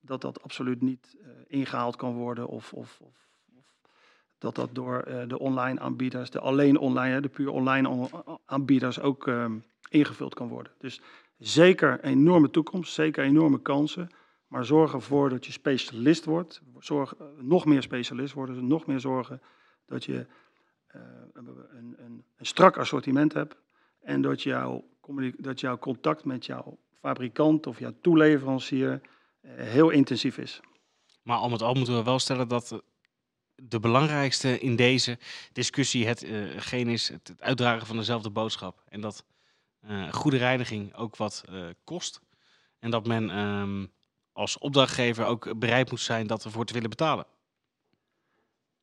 [0.00, 3.26] dat, dat absoluut niet uh, ingehaald kan worden of, of, of,
[4.38, 8.08] dat dat door uh, de online aanbieders, de alleen online, de puur online
[8.44, 9.30] aanbieders ook
[9.88, 10.72] ingevuld kan worden.
[10.78, 11.00] Dus
[11.38, 14.08] zeker enorme toekomst, zeker enorme kansen.
[14.48, 16.62] Maar zorg ervoor dat je specialist wordt.
[16.78, 18.54] Zorg, uh, nog meer specialist worden.
[18.54, 19.42] Dus nog meer zorgen
[19.86, 20.26] dat je
[20.96, 23.56] uh, een, een, een, strak assortiment hebt.
[24.00, 24.84] En dat, jouw,
[25.36, 29.00] dat jouw contact met jouw fabrikant of jouw toeleverancier
[29.42, 30.60] uh, heel intensief is.
[31.22, 32.82] Maar al met al moeten we wel stellen dat
[33.54, 35.18] de belangrijkste in deze
[35.52, 38.82] discussie hetgeen is het, uitdragen van dezelfde boodschap.
[38.88, 39.24] En dat
[40.10, 41.44] goede reiniging ook wat
[41.84, 42.20] kost.
[42.78, 43.92] En dat men um,
[44.38, 47.26] als opdrachtgever ook bereid moet zijn dat ervoor te willen betalen.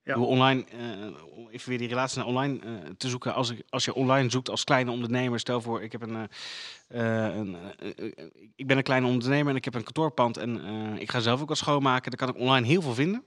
[0.04, 0.16] Ja.
[0.16, 3.34] Hoe online, uh, even weer die relatie naar online uh, te zoeken.
[3.34, 6.30] Als, ik, als je online zoekt als kleine ondernemer, stel voor, ik, heb een,
[6.90, 7.58] uh, een
[8.56, 10.60] ik ben een kleine ondernemer en ik heb een kantoorpand en
[11.00, 12.12] ik ga zelf ook wat schoonmaken.
[12.12, 13.24] Dan kan ik online heel veel vinden.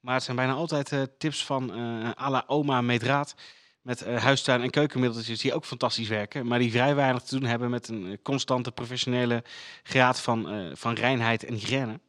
[0.00, 1.70] Maar het zijn bijna altijd tips van
[2.18, 3.34] à la oma meedraad
[3.82, 7.48] met uh, huistuin- en keukenmiddeltjes die ook fantastisch werken, maar die vrij weinig te doen
[7.48, 9.44] hebben met een uh, constante professionele
[9.82, 12.00] graad van, uh, van reinheid en hygiëne.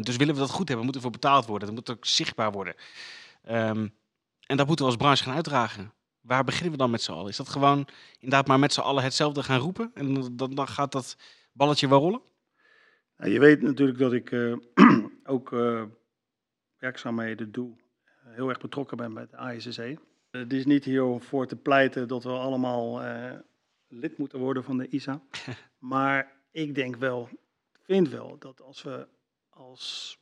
[0.00, 2.74] dus willen we dat goed hebben, moet ervoor betaald worden, dat moet ook zichtbaar worden.
[3.50, 3.94] Um,
[4.46, 5.92] en dat moeten we als branche gaan uitdragen.
[6.20, 7.28] Waar beginnen we dan met z'n allen?
[7.28, 10.92] Is dat gewoon inderdaad maar met z'n allen hetzelfde gaan roepen en dan, dan gaat
[10.92, 11.16] dat
[11.52, 12.20] balletje wel rollen?
[13.16, 14.34] Nou, je weet natuurlijk dat ik
[15.34, 15.54] ook
[16.78, 17.76] werkzaamheden doe,
[18.24, 19.98] heel erg betrokken ben bij de ASSE.
[20.30, 23.32] Het is niet hier om voor te pleiten dat we allemaal uh,
[23.88, 25.22] lid moeten worden van de ISA.
[25.78, 27.28] maar ik denk wel,
[27.82, 29.08] vind wel, dat als we
[29.48, 30.18] als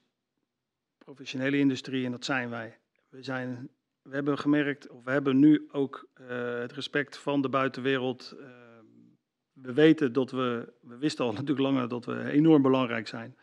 [0.98, 3.70] professionele industrie, en dat zijn wij, we, zijn,
[4.02, 8.34] we hebben gemerkt, of we hebben nu ook uh, het respect van de buitenwereld.
[8.40, 8.46] Uh,
[9.52, 13.36] we weten dat we, we wisten al natuurlijk langer dat we enorm belangrijk zijn.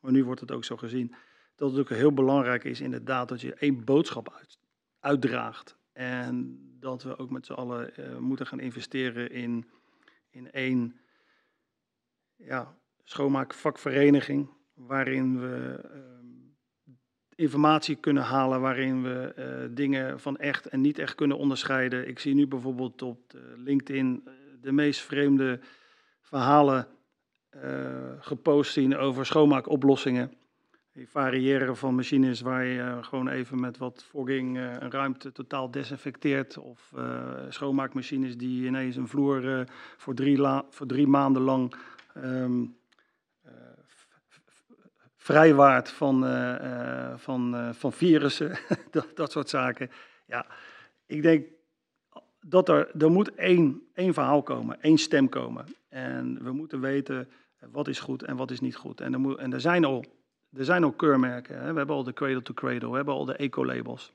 [0.00, 1.14] Maar nu wordt het ook zo gezien.
[1.54, 4.58] Dat het ook heel belangrijk is inderdaad dat je één boodschap uit,
[5.00, 5.77] uitdraagt.
[5.98, 9.64] En dat we ook met z'n allen uh, moeten gaan investeren in,
[10.30, 11.00] in één
[12.36, 16.94] ja, schoonmaakvakvereniging, waarin we uh,
[17.34, 22.08] informatie kunnen halen, waarin we uh, dingen van echt en niet echt kunnen onderscheiden.
[22.08, 24.28] Ik zie nu bijvoorbeeld op LinkedIn
[24.60, 25.60] de meest vreemde
[26.20, 26.86] verhalen
[28.18, 30.37] gepost zien over schoonmaakoplossingen.
[30.98, 35.32] Die variëren van machines waar je uh, gewoon even met wat fogging uh, een ruimte
[35.32, 36.56] totaal desinfecteert.
[36.56, 40.38] Of uh, schoonmaakmachines die ineens een vloer voor, drie
[40.70, 41.74] voor maanden lang
[42.16, 42.76] um,
[45.16, 46.24] vrijwaart van,
[47.16, 48.58] van, van virussen.
[48.90, 49.90] dat, dat soort zaken.
[50.26, 50.46] Ja,
[51.06, 51.46] ik denk
[52.40, 55.64] dat er, er moet één, één verhaal komen, één stem komen.
[55.88, 57.28] En we moeten weten
[57.70, 59.00] wat is goed en wat is niet goed.
[59.00, 60.04] En moet, en er zijn al
[60.52, 61.58] er zijn ook keurmerken.
[61.60, 61.70] Hè?
[61.72, 64.12] We hebben al de Cradle to Cradle, we hebben al de eco-labels.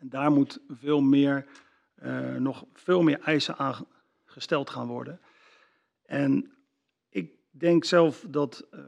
[0.00, 1.46] Daar moet veel meer,
[2.02, 3.86] uh, nog veel meer eisen aan
[4.24, 5.20] gesteld gaan worden.
[6.02, 6.52] En
[7.08, 8.80] ik denk zelf dat, uh,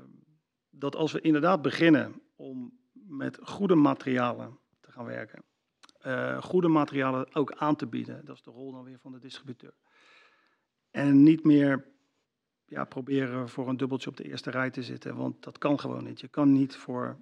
[0.71, 5.43] dat als we inderdaad beginnen om met goede materialen te gaan werken,
[6.07, 9.19] uh, goede materialen ook aan te bieden, dat is de rol dan weer van de
[9.19, 9.75] distributeur.
[10.91, 11.93] En niet meer
[12.73, 16.05] ja, proberen voor een dubbeltje op de eerste rij te zitten, want dat kan gewoon
[16.05, 16.21] niet.
[16.21, 17.17] Je kan niet voor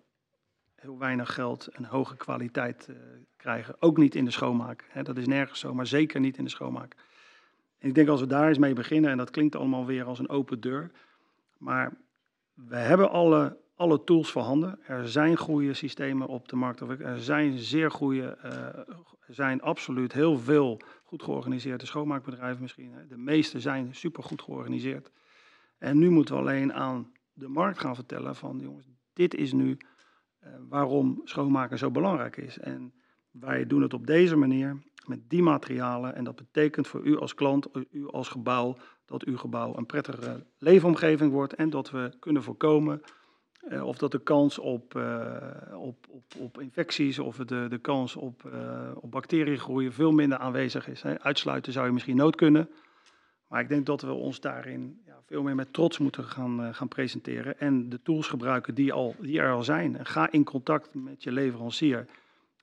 [0.75, 2.97] heel weinig geld een hoge kwaliteit uh,
[3.37, 3.77] krijgen.
[3.79, 4.85] Ook niet in de schoonmaak.
[5.03, 6.95] Dat is nergens zo, maar zeker niet in de schoonmaak.
[7.79, 10.19] En ik denk als we daar eens mee beginnen, en dat klinkt allemaal weer als
[10.19, 10.91] een open deur,
[11.59, 11.97] maar
[12.55, 14.79] we hebben alle, alle tools voorhanden.
[14.87, 16.81] Er zijn goede systemen op de markt.
[16.81, 18.37] Er zijn zeer goede,
[19.27, 22.95] er zijn absoluut heel veel goed georganiseerde schoonmaakbedrijven misschien.
[23.09, 25.11] De meeste zijn super goed georganiseerd.
[25.81, 29.77] En nu moeten we alleen aan de markt gaan vertellen van jongens, dit is nu
[30.45, 32.59] uh, waarom schoonmaken zo belangrijk is.
[32.59, 32.95] En
[33.31, 36.15] wij doen het op deze manier, met die materialen.
[36.15, 40.47] En dat betekent voor u als klant, u als gebouw, dat uw gebouw een prettige
[40.59, 41.55] leefomgeving wordt.
[41.55, 43.03] En dat we kunnen voorkomen
[43.69, 48.17] uh, of dat de kans op, uh, op, op, op infecties of de, de kans
[48.17, 48.51] op,
[48.95, 51.03] op bacteriegroei veel minder aanwezig is.
[51.03, 51.21] Hè.
[51.21, 52.71] Uitsluiten zou je misschien nood kunnen.
[53.49, 56.89] Maar ik denk dat we ons daarin veel meer met trots moeten gaan, uh, gaan
[56.89, 57.59] presenteren.
[57.59, 60.07] En de tools gebruiken die, al, die er al zijn.
[60.07, 62.07] Ga in contact met je leverancier.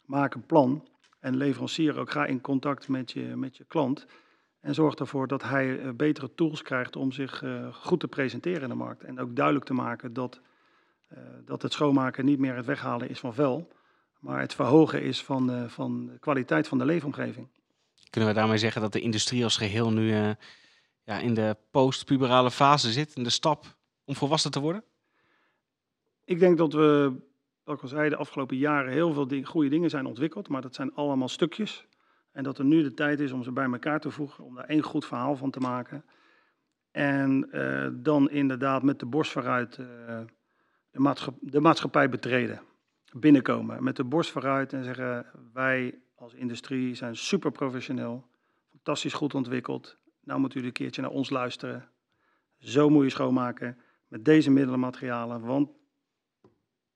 [0.06, 0.88] Maak een plan.
[1.20, 4.06] En leverancier ook ga in contact met je, met je klant.
[4.60, 8.62] En zorg ervoor dat hij uh, betere tools krijgt om zich uh, goed te presenteren
[8.62, 9.04] in de markt.
[9.04, 10.40] En ook duidelijk te maken dat,
[11.46, 13.68] dat het schoonmaken niet meer het weghalen is van vuil.
[14.20, 17.48] Maar het verhogen is van, van de kwaliteit van de leefomgeving.
[18.10, 20.36] Kunnen we daarmee zeggen dat de industrie als geheel nu
[21.08, 24.84] ja, in de postpuberale fase zit, in de stap om volwassen te worden?
[26.24, 27.14] Ik denk dat we,
[27.64, 30.76] wat ik al zei, de afgelopen jaren heel veel goede dingen zijn ontwikkeld, maar dat
[30.76, 31.88] zijn allemaal stukjes.
[32.32, 34.66] En dat er nu de tijd is om ze bij elkaar te voegen, om daar
[34.66, 36.06] één goed verhaal van te maken.
[36.92, 39.88] En uh, dan inderdaad met de borst vooruit uh,
[40.92, 42.62] de, de maatschappij betreden,
[43.12, 43.84] binnenkomen.
[43.84, 48.28] Met de borst vooruit en zeggen, wij als industrie zijn super professioneel,
[48.70, 49.98] fantastisch goed ontwikkeld.
[50.28, 51.90] Nou moet u een keertje naar ons luisteren.
[52.58, 55.70] Zo moet je schoonmaken met deze middelenmaterialen, want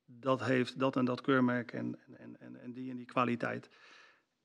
[0.06, 3.70] dat heeft dat en dat keurmerk en, en, en, en die en die kwaliteit.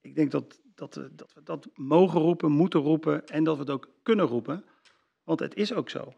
[0.00, 3.70] Ik denk dat, dat, dat we dat mogen roepen, moeten roepen en dat we het
[3.70, 4.64] ook kunnen roepen,
[5.22, 6.12] want het is ook zo.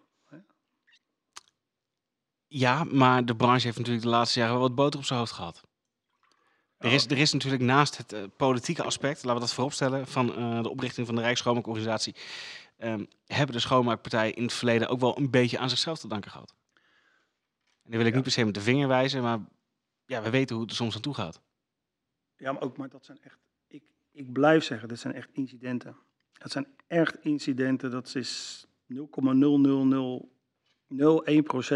[2.46, 5.32] Ja, maar de branche heeft natuurlijk de laatste jaren wel wat boter op zijn hoofd
[5.32, 5.67] gehad.
[6.78, 10.28] Er is, er is natuurlijk naast het uh, politieke aspect, laten we dat vooropstellen, van
[10.28, 12.14] uh, de oprichting van de Rijksschoonmaakorganisatie,
[12.78, 16.30] um, hebben de schoonmaakpartijen in het verleden ook wel een beetje aan zichzelf te danken
[16.30, 16.54] gehad.
[17.82, 18.14] En dan wil ik ja.
[18.14, 19.38] niet per se met de vinger wijzen, maar
[20.06, 21.40] ja, we weten hoe het er soms aan toe gaat.
[22.36, 25.96] Ja, maar ook, maar dat zijn echt, ik, ik blijf zeggen, dit zijn echt incidenten.
[26.32, 28.64] Dat zijn echt incidenten, dat is
[28.94, 28.98] 0,0001%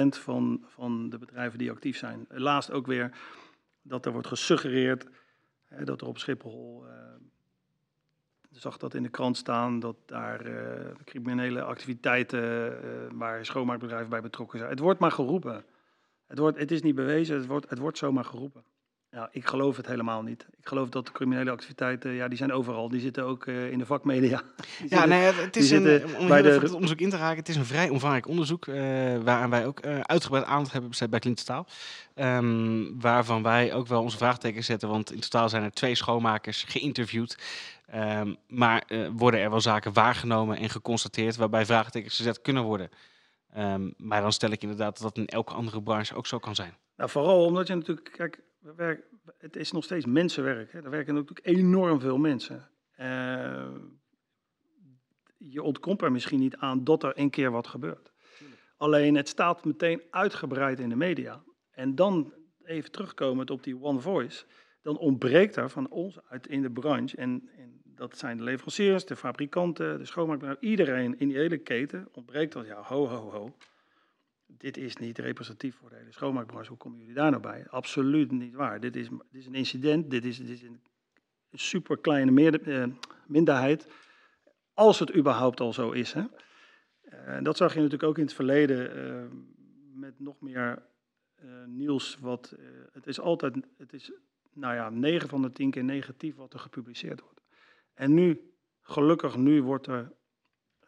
[0.08, 2.26] van, van de bedrijven die actief zijn.
[2.28, 3.16] Laatst ook weer
[3.82, 5.06] dat er wordt gesuggereerd
[5.64, 6.92] hè, dat er op Schiphol, uh,
[8.50, 12.78] zag dat in de krant staan, dat daar uh, criminele activiteiten uh,
[13.12, 14.70] waar schoonmaakbedrijven bij betrokken zijn.
[14.70, 15.64] Het wordt maar geroepen.
[16.26, 18.64] Het, wordt, het is niet bewezen, het wordt, het wordt zomaar geroepen.
[19.14, 20.46] Ja, ik geloof het helemaal niet.
[20.58, 22.88] Ik geloof dat de criminele activiteiten, ja, die zijn overal.
[22.88, 24.42] Die zitten ook uh, in de vakmedia.
[24.80, 27.48] Die ja, nee, het is een, om bij de, het onderzoek in te raken, het
[27.48, 28.74] is een vrij omvangrijk onderzoek, uh,
[29.18, 31.66] waaraan wij ook uh, uitgebreid aandacht hebben besteed bij Klintenstaal.
[32.14, 36.64] Um, waarvan wij ook wel onze vraagtekens zetten, want in totaal zijn er twee schoonmakers
[36.68, 37.38] geïnterviewd.
[37.94, 38.84] Um, maar
[39.16, 42.90] worden er wel zaken waargenomen en geconstateerd waarbij vraagtekens gezet kunnen worden.
[43.58, 46.54] Um, maar dan stel ik inderdaad dat dat in elke andere branche ook zo kan
[46.54, 46.74] zijn.
[46.96, 48.40] Nou, vooral omdat je natuurlijk, kijk,
[49.38, 50.72] het is nog steeds mensenwerk.
[50.72, 50.82] Hè.
[50.82, 52.70] Er werken natuurlijk enorm veel mensen.
[52.98, 53.74] Uh,
[55.36, 58.12] je ontkomt er misschien niet aan dat er een keer wat gebeurt.
[58.76, 61.42] Alleen het staat meteen uitgebreid in de media.
[61.70, 64.44] En dan even terugkomend op die One Voice.
[64.82, 67.16] Dan ontbreekt er van ons uit in de branche.
[67.16, 70.68] En, en dat zijn de leveranciers, de fabrikanten, de schoonmaakbedrijven.
[70.68, 72.66] Iedereen in die hele keten ontbreekt dat.
[72.66, 73.56] Ja, ho, ho, ho
[74.58, 76.68] dit is niet representatief voor de hele schoonmaakbranche.
[76.68, 77.66] Hoe komen jullie daar nou bij?
[77.68, 78.80] Absoluut niet waar.
[78.80, 80.80] Dit is, dit is een incident, dit is, dit is een
[81.52, 82.84] super kleine uh,
[83.26, 83.86] minderheid.
[84.74, 86.12] Als het überhaupt al zo is.
[86.12, 86.22] Hè?
[87.04, 89.24] Uh, dat zag je natuurlijk ook in het verleden uh,
[89.94, 90.82] met nog meer
[91.66, 92.18] nieuws.
[92.20, 92.56] Wat,
[92.92, 94.12] het is altijd, het is
[94.52, 97.40] nou ja, 9 van de 10 keer negatief wat er gepubliceerd wordt.
[97.94, 100.12] En nu, gelukkig nu wordt er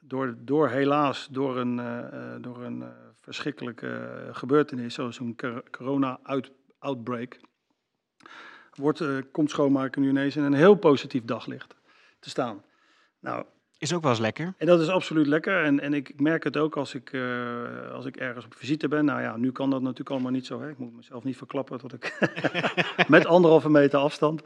[0.00, 1.76] door, door helaas door een,
[2.42, 2.84] door een
[3.24, 5.36] verschrikkelijke gebeurtenis, zoals een
[5.70, 7.40] corona-outbreak,
[8.74, 11.74] wordt, uh, komt schoonmaken nu ineens in een heel positief daglicht
[12.20, 12.62] te staan.
[13.20, 13.44] Nou,
[13.78, 14.54] Is ook wel eens lekker.
[14.58, 15.64] En dat is absoluut lekker.
[15.64, 19.04] En, en ik, merk het ook als ik, uh, als ik ergens op visite ben.
[19.04, 20.60] Nou ja, nu kan dat natuurlijk allemaal niet zo.
[20.60, 20.70] Hè.
[20.70, 22.18] Ik moet mezelf niet verklappen tot ik
[23.08, 24.42] met anderhalve meter afstand.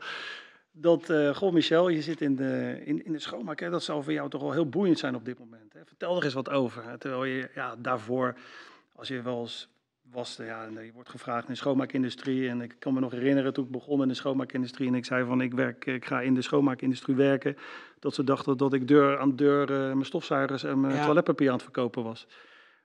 [0.72, 3.60] Dat, uh, goh Michel, je zit in de, in, in de schoonmaak.
[3.60, 3.70] Hè.
[3.70, 5.72] Dat zou voor jou toch wel heel boeiend zijn op dit moment.
[5.72, 5.80] Hè.
[5.84, 6.84] Vertel er eens wat over.
[6.84, 6.98] Hè.
[6.98, 8.34] Terwijl je ja, daarvoor,
[8.98, 9.68] als je wel eens
[10.10, 12.48] was, ja, je wordt gevraagd in de schoonmaakindustrie.
[12.48, 14.88] En ik kan me nog herinneren toen ik begon in de schoonmaakindustrie.
[14.88, 17.56] En ik zei van ik, werk, ik ga in de schoonmaakindustrie werken.
[17.98, 21.54] Dat ze dachten dat ik deur aan deur uh, mijn stofzuigers en mijn toiletpapier aan
[21.54, 22.26] het verkopen was.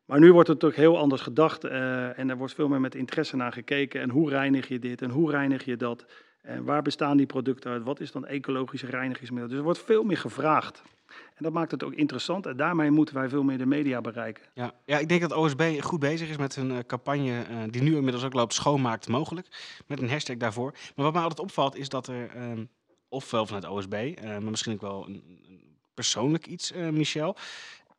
[0.05, 1.65] Maar nu wordt het toch heel anders gedacht.
[1.65, 4.01] Uh, en er wordt veel meer met interesse naar gekeken.
[4.01, 6.05] En hoe reinig je dit en hoe reinig je dat?
[6.43, 7.83] En waar bestaan die producten uit?
[7.83, 9.49] Wat is dan ecologische reinigingsmiddel?
[9.49, 10.83] Dus er wordt veel meer gevraagd.
[11.07, 14.43] En dat maakt het ook interessant en daarmee moeten wij veel meer de media bereiken.
[14.53, 17.81] Ja, ja ik denk dat OSB goed bezig is met een uh, campagne uh, die
[17.81, 19.47] nu inmiddels ook loopt, schoonmaakt mogelijk.
[19.87, 20.71] Met een hashtag daarvoor.
[20.71, 22.69] Maar wat mij altijd opvalt is dat er, um,
[23.09, 27.35] ofwel vanuit OSB, uh, maar misschien ook wel een, een persoonlijk iets, Michel.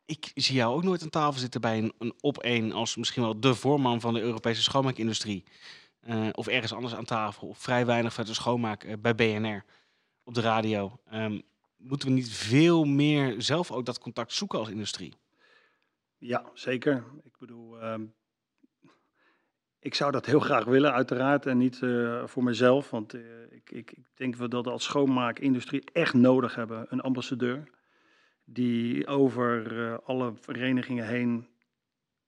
[0.07, 3.23] Ik zie jou ook nooit aan tafel zitten bij een, een op één als misschien
[3.23, 5.45] wel de voorman van de Europese schoonmaakindustrie.
[6.33, 9.65] Of ergens anders aan tafel, of vrij weinig vanuit de schoonmaak bij BNR
[10.25, 10.99] op de radio.
[11.15, 11.43] Um,
[11.77, 15.15] moeten we niet veel meer zelf ook dat contact zoeken als industrie?
[16.19, 17.05] Ja, zeker.
[17.25, 17.95] Ik bedoel, uh,
[19.79, 21.47] ik zou dat heel graag willen, uiteraard.
[21.47, 22.91] En niet uh, voor mezelf.
[22.91, 23.15] Want
[23.51, 26.87] ik, ik, ik, denk dat we als schoonmaakindustrie echt nodig hebben.
[26.89, 27.71] Een ambassadeur
[28.45, 31.49] die over alle verenigingen heen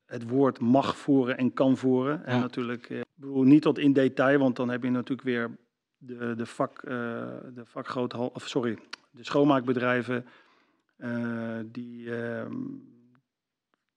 [0.07, 2.19] het woord mag voeren en kan voeren.
[2.19, 2.25] Ja.
[2.25, 5.57] En natuurlijk, bedoel, niet tot in detail, want dan heb je natuurlijk weer
[5.99, 8.79] de, de, vak, de vakgroot, of sorry,
[9.11, 10.27] de schoonmaakbedrijven,
[10.99, 12.47] uh, die, uh,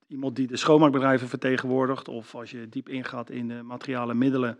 [0.06, 4.58] iemand die de schoonmaakbedrijven vertegenwoordigt, of als je diep ingaat in de materialen middelen,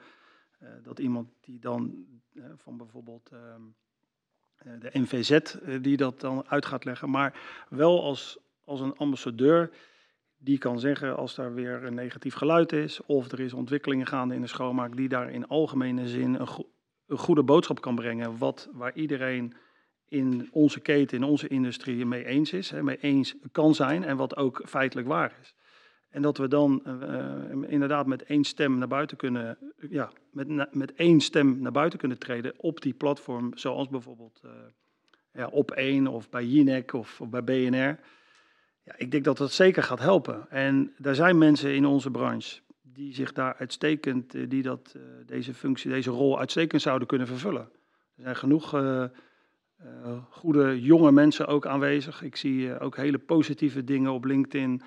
[0.63, 2.07] uh, dat iemand die dan
[2.57, 3.63] van bijvoorbeeld ehm,
[4.81, 5.39] de NVZ,
[5.81, 9.71] die dat dan uit gaat leggen, maar wel als, als een ambassadeur
[10.43, 14.35] die kan zeggen als daar weer een negatief geluid is, of er is ontwikkelingen gaande
[14.35, 16.69] in de schoonmaak, die daar in algemene zin een, go
[17.07, 19.55] een goede boodschap kan brengen, wat, waar iedereen
[20.09, 24.17] in onze keten, in onze industrie mee eens is, hè, mee eens kan zijn en
[24.17, 25.55] wat ook feitelijk waar is.
[26.11, 29.59] En dat we dan uh, inderdaad met één stem naar buiten kunnen,
[29.91, 34.51] ja, met, met één stem naar buiten kunnen treden op die platform, zoals bijvoorbeeld uh,
[35.33, 37.99] ja, op één of bij Jinek of, bij BNR.
[38.91, 40.51] Ja, ik denk dat dat zeker gaat helpen.
[40.51, 45.91] En er zijn mensen in onze branche die zich daar uitstekend, die dat, deze functie,
[45.91, 47.71] deze rol uitstekend zouden kunnen vervullen.
[48.17, 49.05] Er zijn genoeg uh,
[50.31, 52.23] goede jonge mensen ook aanwezig.
[52.23, 54.83] Ik zie uh, ook hele positieve dingen op LinkedIn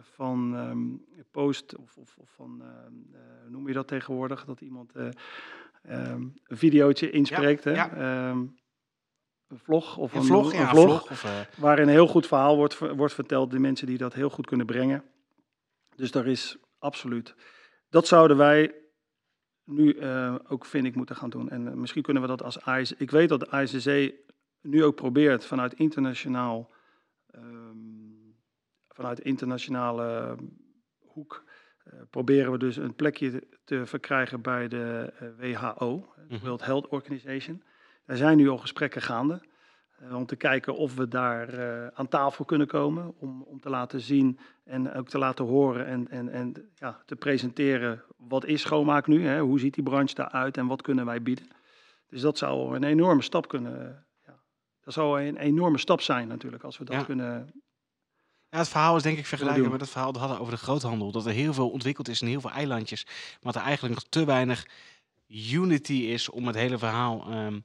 [0.00, 2.62] van um, post of, of, of van,
[3.42, 5.12] hoe noem je dat tegenwoordig, dat iemand um,
[6.44, 7.64] een videootje inspreekt.
[7.64, 7.76] Ja, hè?
[7.76, 8.30] Ja.
[8.30, 8.54] Um,
[9.48, 12.26] een vlog of een, een vlog, een ja, vlog, vlog of, waarin een heel goed
[12.26, 15.04] verhaal wordt, wordt verteld, de mensen die dat heel goed kunnen brengen.
[15.96, 17.34] Dus daar is absoluut.
[17.88, 18.74] Dat zouden wij
[19.64, 21.50] nu uh, ook, vind ik, moeten gaan doen.
[21.50, 22.92] En uh, misschien kunnen we dat als IS.
[22.92, 24.14] Ik weet dat de ICC
[24.60, 26.70] nu ook probeert vanuit internationaal,
[27.34, 28.36] um,
[28.88, 30.36] vanuit internationale
[30.98, 31.44] hoek,
[32.10, 37.62] proberen we dus een plekje te, te verkrijgen bij de WHO, de World Health Organization.
[38.06, 39.40] Er zijn nu al gesprekken gaande.
[40.02, 43.14] Uh, om te kijken of we daar uh, aan tafel kunnen komen.
[43.18, 47.16] Om, om te laten zien en ook te laten horen en, en, en ja, te
[47.16, 48.02] presenteren.
[48.16, 49.26] Wat is schoonmaak nu?
[49.26, 49.40] Hè?
[49.40, 51.48] Hoe ziet die branche daaruit en wat kunnen wij bieden?
[52.08, 54.06] Dus dat zou een enorme stap kunnen.
[54.26, 54.40] Ja,
[54.80, 57.02] dat zou een enorme stap zijn natuurlijk als we dat Ja.
[57.02, 57.50] kunnen.
[58.50, 60.64] Ja, het verhaal is denk ik vergelijkbaar met het verhaal dat we hadden over de
[60.64, 61.12] groothandel.
[61.12, 63.04] Dat er heel veel ontwikkeld is in heel veel eilandjes.
[63.04, 64.66] Maar dat er eigenlijk nog te weinig
[65.28, 67.58] unity is om het hele verhaal ehm,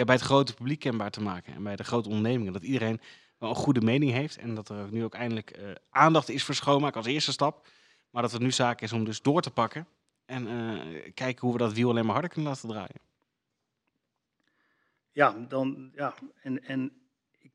[0.00, 1.54] ja, bij het grote publiek kenbaar te maken.
[1.54, 2.52] En bij de grote ondernemingen.
[2.52, 3.00] Dat iedereen
[3.38, 4.36] wel een goede mening heeft.
[4.36, 7.68] En dat er nu ook eindelijk eh, aandacht is voor schoonmaak als eerste stap.
[8.10, 9.86] Maar dat het nu zaak is om dus door te pakken.
[10.24, 13.00] En eh, kijken hoe we dat wiel alleen maar harder kunnen laten draaien.
[15.12, 16.92] Ja, dan, ja, en, en
[17.38, 17.52] ik,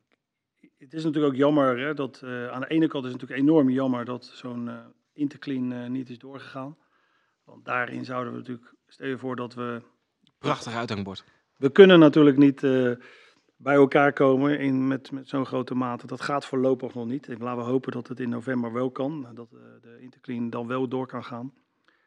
[0.78, 3.50] het is natuurlijk ook jammer hè, dat eh, aan de ene kant is het natuurlijk
[3.50, 6.78] enorm jammer dat zo'n Interclean niet is doorgegaan.
[7.44, 9.82] Want daarin zouden we natuurlijk, stel je voor dat we
[10.38, 11.24] Prachtig uithangbord.
[11.56, 12.92] We kunnen natuurlijk niet eh,
[13.58, 16.08] bij elkaar komen in, met, met zo'n grote mate.
[16.08, 17.28] Dat gaat voorlopig nog niet.
[17.28, 19.28] En laten we hopen dat het in november wel kan.
[19.34, 21.54] Dat eh, de Interclean dan wel door kan gaan.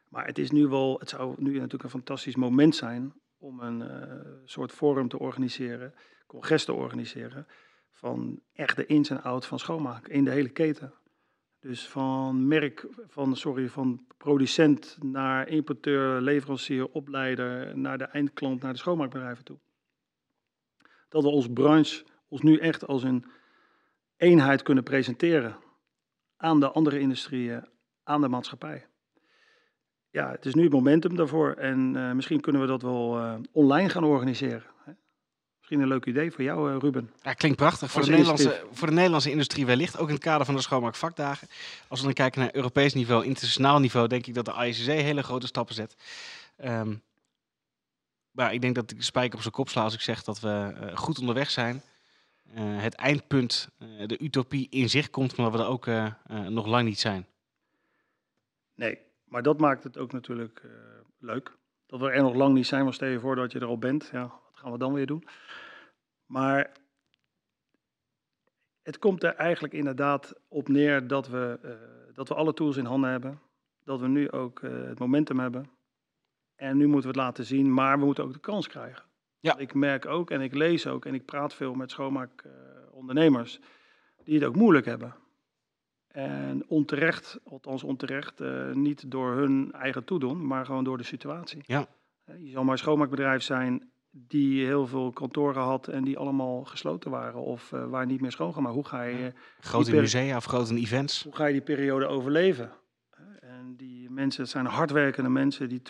[0.09, 3.81] Maar het, is nu wel, het zou nu natuurlijk een fantastisch moment zijn om een
[3.81, 5.93] eh, soort forum te organiseren,
[6.27, 7.47] congres te organiseren,
[7.91, 10.93] van echt de ins en outs van schoonmaak in de hele keten.
[11.69, 18.73] Dus van merk, van, sorry, van producent naar importeur, leverancier, opleider, naar de eindklant, naar
[18.73, 19.57] de schoonmaakbedrijven toe.
[21.09, 23.25] Dat we als branche ons nu echt als een
[24.17, 25.57] eenheid kunnen presenteren
[26.37, 27.67] aan de andere industrieën,
[28.03, 28.85] aan de maatschappij.
[30.09, 33.35] Ja, het is nu het momentum daarvoor en uh, misschien kunnen we dat wel uh,
[33.51, 34.65] online gaan organiseren.
[35.69, 37.11] Misschien een leuk idee voor jou, uh, Ruben.
[37.21, 37.91] Ja, klinkt prachtig.
[37.91, 41.47] Voor de, Nederlandse, voor de Nederlandse industrie wellicht, ook in het kader van de schoonmaakvakdagen.
[41.87, 45.23] Als we dan kijken naar Europees niveau, internationaal niveau, denk ik dat de ICC hele
[45.23, 45.95] grote stappen zet.
[46.65, 47.01] Um,
[48.31, 50.39] maar ik denk dat ik de spijker op zijn kop sla als ik zeg dat
[50.39, 51.81] we goed onderweg zijn.
[52.59, 53.69] het eindpunt,
[54.05, 55.85] de utopie in zich komt, maar dat we er ook
[56.49, 57.25] nog lang niet zijn.
[58.75, 60.61] Nee, maar dat maakt het ook natuurlijk
[61.19, 61.57] leuk.
[61.85, 63.77] Dat we er nog lang niet zijn, maar stel je voor dat je er al
[63.77, 64.09] bent.
[64.11, 65.23] Ja, gaan we dan weer doen?
[66.25, 66.71] Maar
[68.81, 71.71] het komt er eigenlijk inderdaad op neer dat we, uh,
[72.13, 73.39] dat we alle tools in handen hebben.
[73.83, 75.69] Dat we nu ook uh, het momentum hebben.
[76.55, 79.03] En nu moeten we het laten zien, maar we moeten ook de kans krijgen.
[79.39, 79.57] Ja.
[79.57, 83.59] Ik merk ook en ik lees ook en ik praat veel met schoonmaakondernemers
[84.23, 85.15] die het ook moeilijk hebben.
[86.07, 91.61] En onterecht, althans onterecht, uh, niet door hun eigen toedoen, maar gewoon door de situatie.
[91.65, 91.87] Ja.
[92.37, 97.11] Je zal maar een schoonmaakbedrijf zijn die heel veel kantoren had en die allemaal gesloten
[97.11, 98.75] waren of uh, waar niet meer schoongemaakt.
[98.75, 99.17] Hoe ga je...
[99.17, 99.31] Ja.
[99.59, 101.23] Grote musea of grote events.
[101.23, 102.71] Hoe ga je die periode overleven?
[103.39, 105.81] En die mensen, het zijn hardwerkende mensen die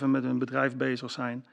[0.00, 1.46] 24-7 met hun bedrijf bezig zijn.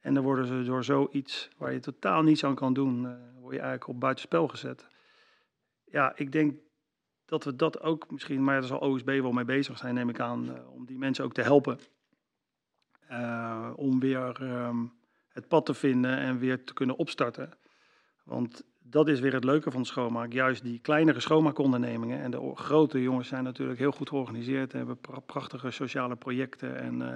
[0.00, 3.10] En dan worden ze door zoiets waar je totaal niets aan kan doen, uh,
[3.40, 4.88] word je eigenlijk op buitenspel gezet.
[5.84, 6.58] Ja, ik denk
[7.24, 10.20] dat we dat ook misschien, maar daar zal OSB wel mee bezig zijn, neem ik
[10.20, 11.78] aan, uh, om die mensen ook te helpen.
[13.76, 14.92] Om weer um,
[15.34, 17.50] het pad te vinden en weer te kunnen opstarten.
[18.24, 20.32] Want dat is weer het leuke van de schoonmaak.
[20.32, 25.18] Juist die kleinere schoonmaakondernemingen en de grote jongens zijn natuurlijk heel goed georganiseerd, hebben pra
[25.18, 27.08] prachtige sociale projecten en uh,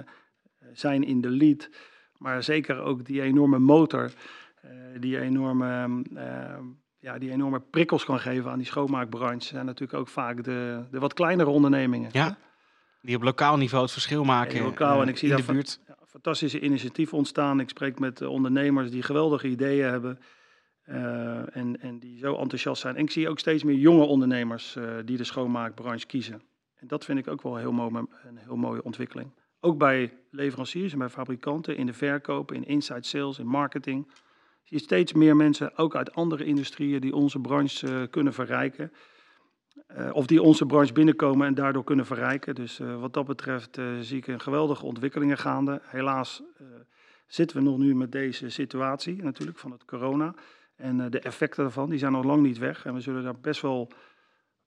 [0.73, 1.69] zijn in de lead.
[2.17, 4.11] Maar zeker ook die enorme motor,
[4.99, 6.63] die enorme ehm,
[6.99, 10.99] ja, die enorme prikkels kan geven aan die schoonmaakbranche, zijn natuurlijk ook vaak de, de
[10.99, 12.09] wat kleinere ondernemingen.
[12.11, 12.37] Ja,
[13.01, 15.43] die op lokaal niveau het verschil maken ja, lokaal, uh, en ik zie in de
[15.43, 15.79] buurt.
[16.09, 17.59] Fantastische initiatieven ontstaan.
[17.59, 20.19] Ik spreek met ondernemers die geweldige ideeën hebben
[20.85, 22.95] uh, en, en die zo enthousiast zijn.
[22.95, 26.41] En ik zie ook steeds meer jonge ondernemers uh, die de schoonmaakbranche kiezen.
[26.75, 29.31] En dat vind ik ook wel heel mooi, een heel mooie ontwikkeling.
[29.59, 34.11] Ook bij leveranciers en bij fabrikanten, in de verkoop, in inside sales, in marketing
[34.63, 38.91] zie je steeds meer mensen, ook uit andere industrieën, die onze branche kunnen verrijken.
[39.97, 42.55] Uh, of die onze branche binnenkomen en daardoor kunnen verrijken.
[42.55, 45.81] Dus uh, wat dat betreft zie ik een geweldige ontwikkelingen gaande.
[45.83, 46.43] Helaas
[47.27, 50.33] zitten we nog nu met deze situatie natuurlijk van het corona.
[50.75, 52.85] En de effecten daarvan, die zijn nog lang niet weg.
[52.85, 53.91] En we zullen daar best wel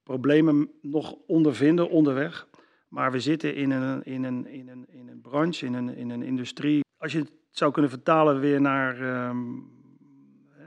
[0.03, 2.47] problemen nog ondervinden onderweg.
[2.87, 6.09] Maar we zitten in een, in een, in een, in een branche, in een, in
[6.09, 6.81] een industrie.
[6.97, 9.27] Als je het zou kunnen vertalen weer naar...
[9.29, 9.71] Um,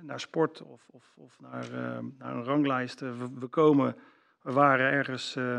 [0.02, 3.00] naar sport of, of, of naar, uh, naar een ranglijst.
[3.00, 3.96] We, komen,
[4.46, 5.58] we waren ergens uh,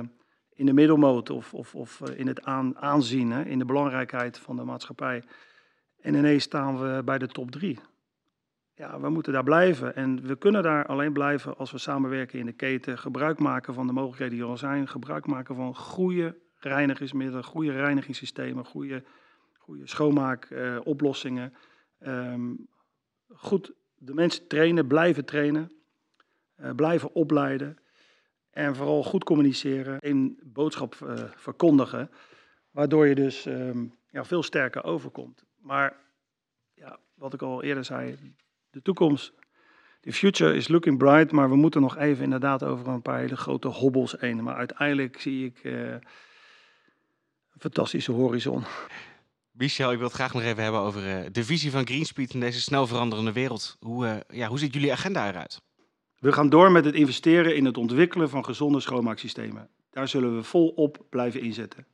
[0.54, 4.40] in de middelmoot of, of, of uh, in het aan, aanzien, hè, in de belangrijkheid
[4.40, 5.24] van de maatschappij.
[6.02, 7.80] En ineens staan we bij de top drie.
[8.76, 9.96] Ja, we moeten daar blijven.
[9.96, 13.88] En we kunnen daar alleen blijven als we samenwerken in de keten, gebruik maken van
[13.88, 19.04] de mogelijkheden die er al zijn, gebruik maken van goede reinigingsmiddelen, goede reinigingssystemen, goede,
[19.58, 21.54] goede schoonmaakoplossingen.
[22.06, 22.68] Um,
[23.28, 25.72] goed de mensen trainen, blijven trainen,
[26.76, 27.78] blijven opleiden
[28.58, 32.10] en vooral goed communiceren, een boodschap uh, verkondigen,
[32.72, 35.44] waardoor je dus um, ja, veel sterker overkomt.
[35.62, 35.98] Maar
[36.74, 38.18] ja, wat ik al eerder zei,
[38.70, 39.34] de toekomst,
[40.02, 43.38] de future is looking bright, maar we moeten nog even inderdaad over een paar hele
[43.38, 44.44] grote hobbels heen.
[44.44, 46.02] Maar uiteindelijk zie ik uh, een
[47.60, 48.64] fantastische horizon.
[49.52, 52.40] Michel, ik wil het graag nog even hebben over uh, de visie van Greenspeed in
[52.40, 53.78] deze snel veranderende wereld.
[53.80, 55.62] Hoe, ja, hoe ziet jullie agenda eruit?
[56.20, 59.70] We gaan door met het investeren in het ontwikkelen van gezonde schoonmaaksystemen.
[59.90, 61.86] Daar zullen we volop blijven inzetten.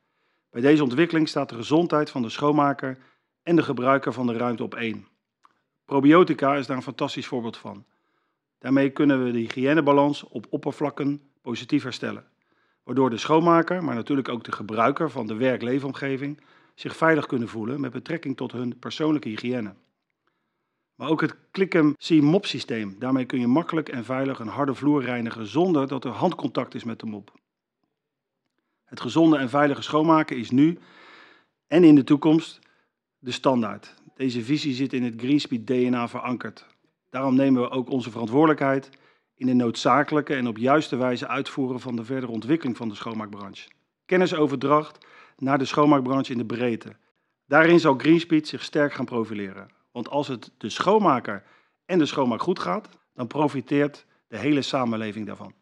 [0.49, 2.97] Bij deze ontwikkeling staat de gezondheid van de schoonmaker
[3.43, 5.07] en de gebruiker van de ruimte op één.
[5.85, 7.85] Probiotica is daar een fantastisch voorbeeld van.
[8.59, 12.25] Daarmee kunnen we de hygiënebalans op oppervlakken positief herstellen.
[12.83, 16.41] Waardoor de schoonmaker, maar natuurlijk ook de gebruiker van de werk-leefomgeving
[16.75, 19.73] zich veilig kunnen voelen met betrekking tot hun persoonlijke hygiëne.
[20.95, 22.95] Maar ook het Klickem C-mop systeem.
[22.99, 26.83] Daarmee kun je makkelijk en veilig een harde vloer reinigen zonder dat er handcontact is
[26.83, 27.31] met de mop.
[28.83, 30.79] Het gezonde en veilige schoonmaken is nu
[31.67, 32.59] en in de toekomst
[33.19, 33.93] de standaard.
[34.15, 36.65] Deze visie zit in het Greenspeed DNA verankerd.
[37.09, 38.89] Daarom nemen we ook onze verantwoordelijkheid
[39.35, 43.69] in de noodzakelijke en op juiste wijze uitvoeren van de verdere ontwikkeling van de schoonmaakbranche.
[44.05, 45.05] Kennisoverdracht
[45.37, 46.95] naar de schoonmaakbranche in de breedte.
[47.45, 49.69] Daarin zal Greenspeed zich sterk gaan profileren.
[49.93, 51.43] Want als het de schoonmaker
[51.85, 55.53] en de schoonmaak goed gaat, dan profiteert de hele samenleving daarvan.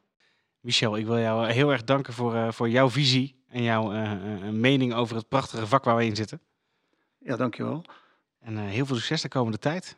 [0.59, 4.49] Michel, ik wil jou heel erg danken voor, uh, voor jouw visie en jouw uh,
[4.49, 6.41] mening over het prachtige vak waar we in zitten.
[7.17, 7.83] Ja, dankjewel.
[8.39, 9.97] En heel veel succes de komende tijd.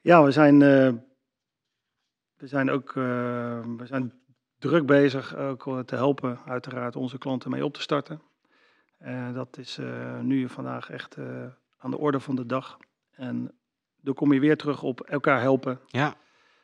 [0.00, 4.12] Ja, we zijn, we zijn ook we zijn
[4.58, 8.22] druk bezig ook te helpen, uiteraard, onze klanten mee op te starten.
[9.34, 9.78] dat is
[10.20, 11.16] nu vandaag echt
[11.78, 12.78] aan de orde van de dag.
[13.22, 13.52] En
[14.00, 15.80] dan kom je weer terug op elkaar helpen.
[15.86, 16.14] Ja,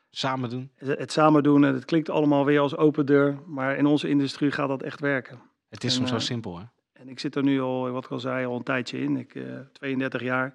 [0.09, 0.71] samen doen.
[0.75, 4.51] Het, samen doen, en het klinkt allemaal weer als open deur, maar in onze industrie
[4.51, 5.41] gaat dat echt werken.
[5.69, 6.63] Het is soms zo simpel, hè?
[6.93, 9.17] En ik zit er nu al, wat ik al zei, al een tijdje in.
[9.17, 10.53] Ik, uh, 32 jaar.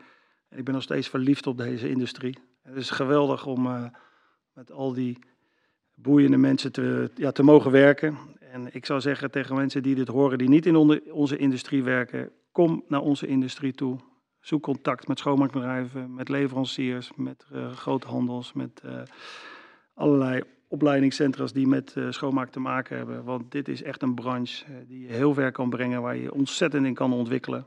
[0.49, 2.39] En ik ben nog steeds verliefd op deze industrie.
[2.63, 3.85] Het is geweldig om uh,
[4.53, 5.19] met al die
[5.95, 8.19] boeiende mensen te, ja, te mogen werken.
[8.39, 10.77] En ik zou zeggen tegen mensen die dit horen, die niet in
[11.11, 13.99] onze industrie werken, kom naar onze industrie toe.
[14.45, 19.03] Zoek contact met schoonmaakbedrijven, met leveranciers, met uh, groothandels, met uh,
[19.95, 23.25] allerlei opleidingscentra's die met uh, schoonmaak te maken hebben.
[23.25, 26.87] Want dit is echt een branche die je heel ver kan brengen, waar je ontzettend
[26.87, 27.67] in kan ontwikkelen.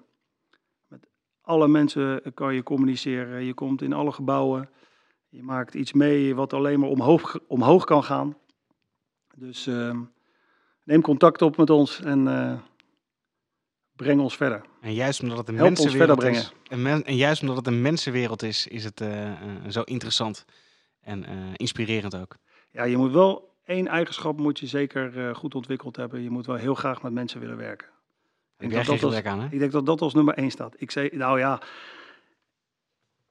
[0.88, 1.08] Met
[1.42, 3.44] alle mensen kan je communiceren.
[3.44, 4.70] Je komt in alle gebouwen.
[5.30, 8.38] Je maakt iets mee wat alleen maar omhoog, omhoog kan gaan.
[9.36, 10.02] Dus ehm,
[10.84, 12.28] neem contact op met ons en
[13.98, 14.62] breng ons verder.
[14.82, 16.54] En juist omdat het een Help mensenwereld is.
[16.68, 19.34] En, en, juist omdat het een mensenwereld is, is het uh, uh,
[19.70, 20.46] zo interessant
[21.02, 22.36] en uh, inspirerend ook.
[22.72, 26.22] Ja, je moet wel één eigenschap moet je zeker goed ontwikkeld hebben.
[26.22, 27.88] Je moet wel heel graag met mensen willen werken.
[28.60, 29.48] Ik, denk dat, dat aan, hè?
[29.52, 30.74] ik denk dat dat als nummer één staat.
[30.78, 31.62] Ik zei, nou ja,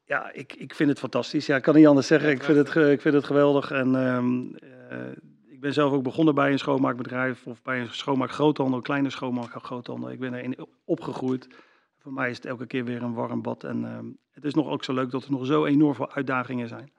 [0.05, 1.47] ja, ik, ik vind het fantastisch.
[1.47, 2.31] Ja, ik kan niet anders zeggen.
[2.31, 3.71] Ik vind het, ik vind het geweldig.
[3.71, 5.26] En um, ik
[5.67, 10.11] ben zelf ook begonnen bij een schoonmaakbedrijf of bij een schoonmaakgroothandel, een kleine schoonmaakgroothandel.
[10.11, 11.49] Ik ben erin opgegroeid.
[11.99, 13.65] Voor mij is het elke keer weer een warm bad.
[13.65, 13.99] En uh,
[14.31, 16.93] het is nog ook zo leuk dat er nog zo enorm veel uitdagingen zijn.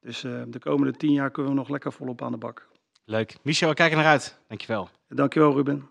[0.00, 2.68] Dus uh, de komende tien jaar kunnen we nog lekker volop aan de bak.
[3.04, 3.36] Leuk.
[3.42, 4.38] Michel, we kijken naar uit.
[4.48, 4.88] Dankjewel.
[5.08, 5.90] Dankjewel, Ruben.